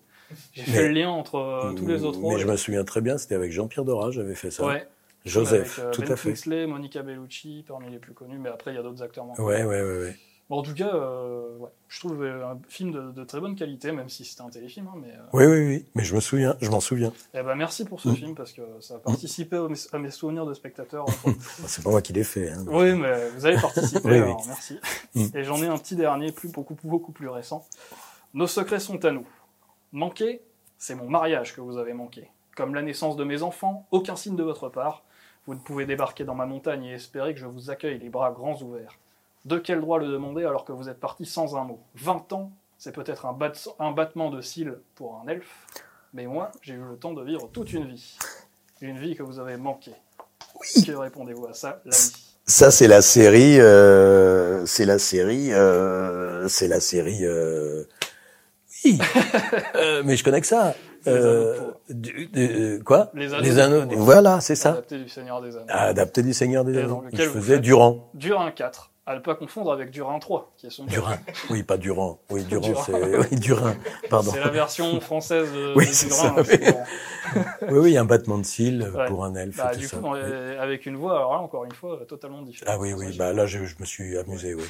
J'ai 0.54 0.64
fait 0.64 0.88
le 0.88 0.94
lien 0.94 1.10
entre 1.10 1.36
euh, 1.36 1.74
tous 1.74 1.88
les 1.88 2.04
autres 2.06 2.20
Mais 2.20 2.26
rôles. 2.32 2.40
je 2.40 2.48
me 2.48 2.56
souviens 2.56 2.84
très 2.86 3.02
bien, 3.02 3.18
c'était 3.18 3.36
avec 3.36 3.52
Jean-Pierre 3.52 3.84
Dora, 3.86 4.12
j'avais 4.12 4.36
fait 4.36 4.50
ça. 4.52 4.66
Ouais. 4.66 4.88
Joseph, 5.26 5.78
Avec, 5.80 5.88
euh, 5.88 5.92
tout 5.92 6.02
Ben 6.02 6.12
à 6.14 6.16
fait. 6.16 6.30
Kingsley, 6.30 6.66
Monica 6.68 7.02
Bellucci, 7.04 7.64
parmi 7.68 7.90
les 7.92 8.00
plus 8.00 8.14
connus, 8.14 8.40
mais 8.40 8.50
après 8.50 8.72
il 8.72 8.76
y 8.76 8.78
a 8.78 8.82
d'autres 8.82 9.04
acteurs. 9.04 9.26
moins 9.26 9.36
Ouais, 9.38 9.64
ouais, 9.64 9.82
ouais, 9.82 10.00
ouais. 10.00 10.16
Bon, 10.52 10.58
en 10.60 10.64
tout 10.64 10.74
cas, 10.74 10.94
euh, 10.94 11.56
ouais, 11.60 11.70
je 11.88 12.00
trouve 12.02 12.26
un 12.26 12.60
film 12.68 12.92
de, 12.92 13.12
de 13.14 13.24
très 13.24 13.40
bonne 13.40 13.56
qualité, 13.56 13.94
même 13.94 14.10
si 14.10 14.26
c'était 14.26 14.42
un 14.42 14.50
téléfilm. 14.50 14.86
hein, 14.90 14.98
mais 15.02 15.08
euh, 15.08 15.22
Oui, 15.32 15.46
oui, 15.46 15.66
oui. 15.66 15.86
Mais 15.96 16.04
je 16.04 16.14
me 16.14 16.20
souviens, 16.20 16.58
je 16.60 16.70
m'en 16.70 16.82
souviens. 16.82 17.14
eh 17.34 17.42
ben, 17.42 17.56
merci 17.56 17.86
pour 17.86 18.02
ce 18.02 18.10
Mm. 18.10 18.16
film 18.18 18.36
parce 18.36 18.52
que 18.52 18.62
ça 18.82 18.96
a 18.96 18.98
participé 18.98 19.56
à 19.94 19.98
mes 19.98 20.12
souvenirs 20.12 20.46
de 20.46 20.54
spectateurs. 20.54 21.06
enfin. 21.08 21.32
C'est 21.68 21.82
pas 21.86 21.90
moi 21.90 22.02
qui 22.02 22.12
l'ai 22.12 22.26
fait. 22.26 22.52
Hein. 22.52 22.66
oui, 22.68 22.94
mais 22.96 23.30
vous 23.30 23.46
avez 23.46 23.56
participé, 23.62 24.02
Oui, 24.10 24.18
alors 24.18 24.38
oui. 24.42 24.44
merci. 24.48 24.78
Mm. 25.16 25.26
Et 25.38 25.44
j'en 25.46 25.56
ai 25.64 25.68
un 25.68 25.78
petit 25.78 25.96
dernier, 25.96 26.34
plus, 26.34 26.50
beaucoup, 26.50 26.76
beaucoup 26.84 27.14
plus 27.14 27.30
récent. 27.30 27.66
Nos 28.34 28.48
secrets 28.48 28.82
sont 28.82 29.06
à 29.06 29.12
nous. 29.12 29.26
Manquer, 29.94 30.42
c'est 30.78 30.96
mon 30.96 31.10
mariage 31.10 31.56
que 31.56 31.62
vous 31.62 31.78
avez 31.78 31.94
manqué. 31.94 32.30
Comme 32.58 32.76
la 32.76 32.82
naissance 32.82 33.16
de 33.16 33.24
mes 33.24 33.42
enfants, 33.42 33.88
aucun 33.92 34.18
signe 34.18 34.36
de 34.36 34.44
votre 34.44 34.68
part. 34.68 35.04
Vous 35.48 35.54
ne 35.54 35.60
pouvez 35.60 35.86
débarquer 35.86 36.26
dans 36.26 36.36
ma 36.36 36.46
montagne 36.46 36.84
et 36.84 36.92
espérer 36.96 37.34
que 37.34 37.40
je 37.40 37.46
vous 37.46 37.70
accueille 37.72 38.00
les 38.00 38.10
bras 38.10 38.32
grands 38.32 38.62
ouverts. 38.62 38.98
De 39.46 39.58
quel 39.58 39.82
droit 39.82 39.98
le 40.00 40.08
demander 40.08 40.46
alors 40.46 40.66
que 40.66 40.72
vous 40.72 40.88
êtes 40.90 41.00
parti 41.00 41.26
sans 41.26 41.56
un 41.56 41.64
mot? 41.64 41.80
20 41.96 42.32
ans, 42.34 42.52
c'est 42.78 42.92
peut-être 42.92 43.26
un, 43.26 43.34
bat- 43.34 43.52
un 43.80 43.92
battement 43.92 44.30
de 44.30 44.42
cils 44.42 44.76
pour 44.96 45.20
un 45.24 45.28
elfe, 45.28 45.66
mais 46.14 46.26
moi, 46.28 46.52
j'ai 46.62 46.74
eu 46.74 46.82
le 46.90 46.96
temps 46.98 47.14
de 47.14 47.24
vivre 47.24 47.50
toute 47.52 47.74
une 47.74 47.88
vie. 47.88 48.18
Une 48.82 48.98
vie 49.00 49.16
que 49.16 49.24
vous 49.24 49.40
avez 49.40 49.58
manquée. 49.58 49.96
Que 50.86 50.92
répondez-vous 50.92 51.48
à 51.48 51.54
ça, 51.54 51.82
l'ami? 51.86 51.98
Ça, 52.46 52.70
c'est 52.72 52.88
la 52.88 53.02
série. 53.02 53.60
euh, 53.60 54.66
c'est 54.66 54.86
la 54.86 55.00
série. 55.00 55.52
euh, 55.54 56.48
c'est 56.48 56.68
la 56.68 56.80
série. 56.80 57.26
euh, 57.26 57.84
Oui. 58.86 59.00
Mais 60.04 60.16
je 60.18 60.24
connais 60.24 60.42
que 60.42 60.48
ça. 60.48 60.74
Les 61.06 61.12
anneaux 61.14 61.74
du- 61.90 62.28
du- 62.28 62.84
quoi? 62.84 63.10
Les 63.16 63.60
anneaux. 63.60 63.86
du- 63.86 63.96
Voilà, 63.96 64.40
c'est 64.42 64.56
ça. 64.56 64.72
Adapté 64.72 64.98
du 65.00 65.10
Seigneur 65.10 65.42
des 65.42 65.56
Anneaux. 65.56 65.66
Adapté 65.70 66.22
du 66.24 66.34
Seigneur 66.34 66.64
des 66.64 66.78
Anneaux. 66.78 67.04
Je 67.14 67.24
faisais 67.24 67.60
Durand. 67.60 68.10
Durin 68.14 68.52
4, 68.52 68.91
à 69.06 69.16
ne 69.16 69.20
pas 69.20 69.34
confondre 69.36 69.72
avec 69.72 69.90
Durin 69.90 70.20
3, 70.20 70.52
qui 70.58 70.68
est 70.68 70.70
son 70.70 70.86
Durin. 70.86 71.18
Oui, 71.50 71.64
pas 71.64 71.78
Durand. 71.78 72.20
Oui, 72.30 72.44
Durand, 72.50 72.68
Durin. 72.68 72.84
c'est 72.86 73.18
oui, 73.18 73.40
Durin. 73.40 73.76
Pardon. 74.10 74.32
C'est 74.32 74.40
la 74.40 74.50
version 74.50 75.00
française 75.02 75.52
de, 75.52 75.74
Oui, 75.76 75.88
de 75.88 75.92
c'est 75.92 76.08
Durin. 76.08 76.20
ça, 76.22 76.36
hein, 76.38 76.44
oui. 76.48 77.40
Oui, 77.70 77.80
oui, 77.80 77.98
un 77.98 78.06
battement 78.06 78.38
de 78.38 78.44
cils 78.44 78.84
Ouais. 78.94 79.06
pour 79.08 79.24
un 79.26 79.34
elfe. 79.36 79.58
Bah, 79.58 79.74
du 79.76 79.88
ça. 79.88 79.98
coup, 79.98 80.14
les- 80.16 80.58
avec 80.58 80.86
une 80.86 80.98
voix, 80.98 81.16
alors 81.18 81.34
là, 81.34 81.40
encore 81.40 81.66
une 81.66 81.72
fois, 81.72 82.00
totalement 82.08 82.42
différente. 82.42 82.74
Ah 82.76 82.80
oui, 82.80 82.94
oui, 82.94 83.16
bah 83.18 83.34
là, 83.34 83.46
je, 83.48 83.66
je 83.66 83.76
me 83.80 83.86
suis 83.86 84.18
amusé, 84.18 84.54
oui. 84.54 84.64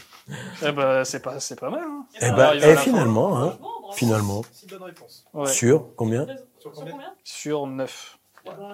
Eh 0.65 0.71
ben, 0.71 1.03
c'est 1.03 1.21
pas, 1.21 1.39
c'est 1.39 1.59
pas 1.59 1.69
mal. 1.69 1.83
Hein. 1.83 2.05
Eh 2.21 2.25
On 2.31 2.35
ben, 2.35 2.39
arrive 2.43 2.63
à 2.63 2.71
eh, 2.71 2.77
finalement, 2.77 3.37
hein, 3.41 3.57
finalement, 3.93 4.43
Six 4.53 4.67
bonnes 4.67 4.83
réponses. 4.83 5.25
Ouais. 5.33 5.47
sur 5.47 5.95
combien 5.95 6.25
Sur 6.59 6.71
combien 6.71 6.95
Sur 7.23 7.67
9. 7.67 8.17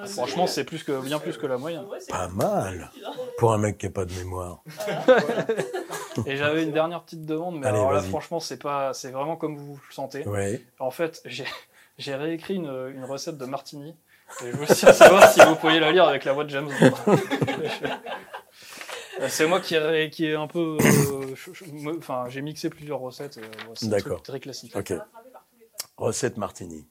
Franchement, 0.08 0.48
c'est 0.48 0.64
plus 0.64 0.84
que, 0.84 1.02
bien 1.04 1.20
plus 1.20 1.38
que 1.38 1.46
la 1.46 1.58
moyenne. 1.58 1.86
Pas 2.10 2.28
mal. 2.30 2.90
Pour 3.38 3.54
un 3.54 3.58
mec 3.58 3.78
qui 3.78 3.88
a 3.88 3.90
pas 3.90 4.06
de 4.06 4.14
mémoire. 4.14 4.64
Et 6.26 6.38
j'avais 6.38 6.64
une 6.64 6.72
dernière 6.72 7.04
petite 7.04 7.26
demande, 7.26 7.60
mais 7.60 7.68
Allez, 7.68 7.80
alors 7.80 7.92
là, 7.92 8.02
franchement, 8.02 8.40
c'est 8.40 8.62
pas, 8.62 8.94
c'est 8.94 9.12
vraiment 9.12 9.36
comme 9.36 9.58
vous 9.58 9.74
le 9.88 9.94
sentez. 9.94 10.24
Oui. 10.28 10.64
En 10.80 10.92
fait, 10.92 11.22
j'ai, 11.26 11.46
j'ai 11.98 12.16
réécrit 12.16 12.56
une, 12.56 12.92
une 12.96 13.04
recette 13.06 13.38
de 13.38 13.46
martini. 13.46 13.96
Et 14.44 14.52
je 14.52 14.58
veux 14.58 14.64
aussi 14.64 14.86
savoir 14.94 15.30
si 15.32 15.40
vous 15.42 15.56
pourriez 15.56 15.80
la 15.80 15.92
lire 15.92 16.06
avec 16.06 16.26
la 16.26 16.34
voix 16.34 16.44
de 16.44 16.50
James 16.50 16.70
C'est 19.30 19.48
moi 19.48 19.60
qui, 19.60 19.76
ai- 19.76 20.10
qui 20.12 20.28
est 20.28 20.36
un 20.36 20.48
peu. 20.48 20.78
euh, 20.80 21.96
Enfin, 21.98 22.26
j'ai 22.30 22.42
mixé 22.42 22.70
plusieurs 22.70 23.00
recettes. 23.00 23.38
et, 23.38 23.42
euh, 23.42 23.88
D'accord. 23.90 24.22
très 24.22 24.40
classique. 24.40 24.76
Ok. 24.76 24.94
Recette 25.98 26.38
martini. 26.38 26.88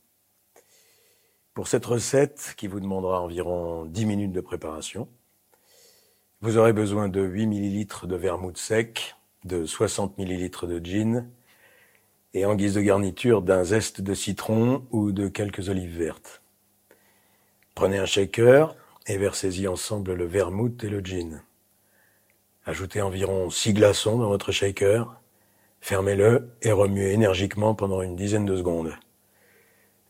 Pour 1.57 1.69
cette 1.69 1.87
recette, 1.87 2.53
qui 2.59 2.66
vous 2.66 2.81
demandera 2.81 3.23
environ 3.23 3.87
10 3.87 4.05
minutes 4.05 4.33
de 4.33 4.42
préparation, 4.42 5.09
vous 6.42 6.59
aurez 6.59 6.75
besoin 6.75 7.09
de 7.09 7.23
8 7.23 7.47
ml 7.47 8.07
de 8.07 8.14
vermouth 8.14 8.59
sec, 8.59 9.16
de 9.47 9.64
60 9.64 10.19
ml 10.19 10.69
de 10.69 10.85
gin, 10.85 11.31
et 12.35 12.45
en 12.45 12.57
guise 12.57 12.75
de 12.75 12.83
garniture 12.83 13.40
d'un 13.40 13.64
zeste 13.64 14.03
de 14.03 14.12
citron 14.12 14.87
ou 14.90 15.12
de 15.12 15.29
quelques 15.29 15.71
olives 15.71 15.97
vertes. 15.97 16.42
Prenez 17.75 17.97
un 17.97 18.05
shaker 18.05 18.77
et 19.07 19.16
versez-y 19.16 19.66
ensemble 19.66 20.12
le 20.12 20.27
vermouth 20.27 20.85
et 20.85 20.90
le 20.90 21.01
gin. 21.01 21.42
Ajoutez 22.66 23.01
environ 23.01 23.49
6 23.49 23.73
glaçons 23.73 24.19
dans 24.19 24.29
votre 24.29 24.53
shaker, 24.53 25.23
fermez-le 25.81 26.51
et 26.61 26.73
remuez 26.73 27.14
énergiquement 27.14 27.75
pendant 27.75 28.03
une 28.03 28.14
dizaine 28.14 28.45
de 28.45 28.59
secondes. 28.59 28.92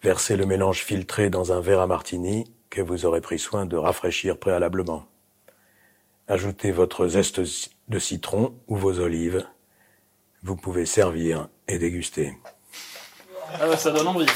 Versez 0.02 0.37
le 0.37 0.46
mélange 0.46 0.82
filtré 0.82 1.30
dans 1.30 1.52
un 1.52 1.61
verre 1.61 1.80
à 1.80 1.87
martini 1.87 2.44
que 2.70 2.80
vous 2.80 3.06
aurez 3.06 3.20
pris 3.20 3.38
soin 3.38 3.66
de 3.66 3.76
rafraîchir 3.76 4.38
préalablement. 4.38 5.06
Ajoutez 6.28 6.72
votre 6.72 7.09
zeste 7.09 7.40
de 7.88 7.98
citron 7.98 8.54
ou 8.68 8.76
vos 8.76 9.00
olives. 9.00 9.46
Vous 10.42 10.56
pouvez 10.56 10.87
servir 10.87 11.48
et 11.68 11.78
déguster. 11.78 12.37
Ah 13.61 13.68
ouais, 13.68 13.76
ça 13.76 13.90
donne 13.90 14.09
envie. 14.09 14.26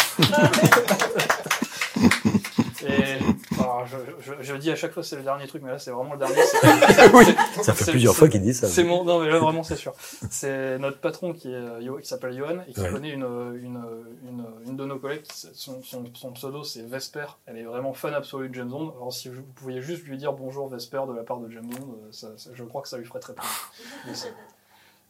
Et, 2.87 3.19
alors, 3.61 3.87
je, 3.87 3.97
je, 4.21 4.33
je 4.41 4.55
dis 4.57 4.71
à 4.71 4.77
chaque 4.77 4.93
fois 4.93 5.03
c'est 5.03 5.17
le 5.17 5.23
dernier 5.23 5.47
truc, 5.47 5.63
mais 5.63 5.71
là 5.71 5.79
c'est 5.79 5.91
vraiment 5.91 6.13
le 6.15 6.19
dernier. 6.19 6.35
oui, 7.15 7.25
ça 7.63 7.75
fait 7.75 7.91
plusieurs 7.91 8.15
fois 8.17 8.29
qu'il 8.29 8.41
dit 8.43 8.55
ça. 8.55 8.67
C'est 8.69 8.85
mon, 8.85 9.05
non 9.05 9.21
mais 9.21 9.29
là 9.29 9.39
vraiment 9.39 9.63
c'est 9.63 9.77
sûr. 9.77 9.93
C'est 10.31 10.79
notre 10.79 10.99
patron 10.99 11.33
qui 11.33 11.53
est, 11.53 11.55
euh, 11.57 12.01
qui 12.01 12.09
s'appelle 12.09 12.37
Johan 12.37 12.61
et 12.69 12.73
qui 12.73 12.81
Ouais. 12.81 12.91
connaît 12.91 13.11
une, 13.11 13.23
une, 13.25 13.83
une, 14.29 14.45
une 14.67 14.77
de 14.77 14.85
nos 14.87 14.99
collègues, 14.99 15.23
qui- 15.23 15.49
son, 15.53 15.83
son, 15.83 16.05
son 16.15 16.33
pseudo 16.33 16.65
c'est 16.65 16.83
Vesper. 16.87 17.27
Elle 17.47 17.59
est 17.59 17.65
vraiment 17.65 17.93
fan 17.93 18.15
absolue 18.15 18.49
de 18.49 18.55
James 18.55 18.69
Bond. 18.71 18.95
Alors 18.97 19.13
si 19.13 19.29
vous 19.29 19.43
pouviez 19.57 19.83
juste 19.83 20.05
lui 20.05 20.17
dire 20.17 20.33
bonjour 20.33 20.69
Vesper 20.69 21.03
de 21.09 21.15
la 21.15 21.23
part 21.23 21.39
de 21.39 21.51
James 21.51 21.67
Bond, 21.67 21.87
euh, 21.93 22.09
ça, 22.13 22.29
ça- 22.37 22.51
je 22.55 22.65
crois 22.65 22.81
que 22.83 22.89
ça 22.89 22.97
lui 22.99 23.05
ferait 23.05 23.21
très 23.21 23.35
plaisir. 23.35 24.31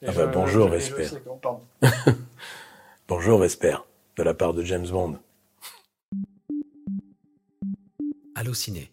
Ah 0.06 0.12
bah, 0.16 0.26
bonjour, 0.28 0.66
Vesper. 0.68 1.04
que- 1.10 1.28
Pardon. 1.42 1.60
Bonjour 3.06 3.38
Vesper, 3.38 3.76
de 4.16 4.22
la 4.22 4.32
part 4.34 4.54
de 4.54 4.62
James 4.62 4.86
Bond. 4.88 5.18
Allociné, 8.40 8.90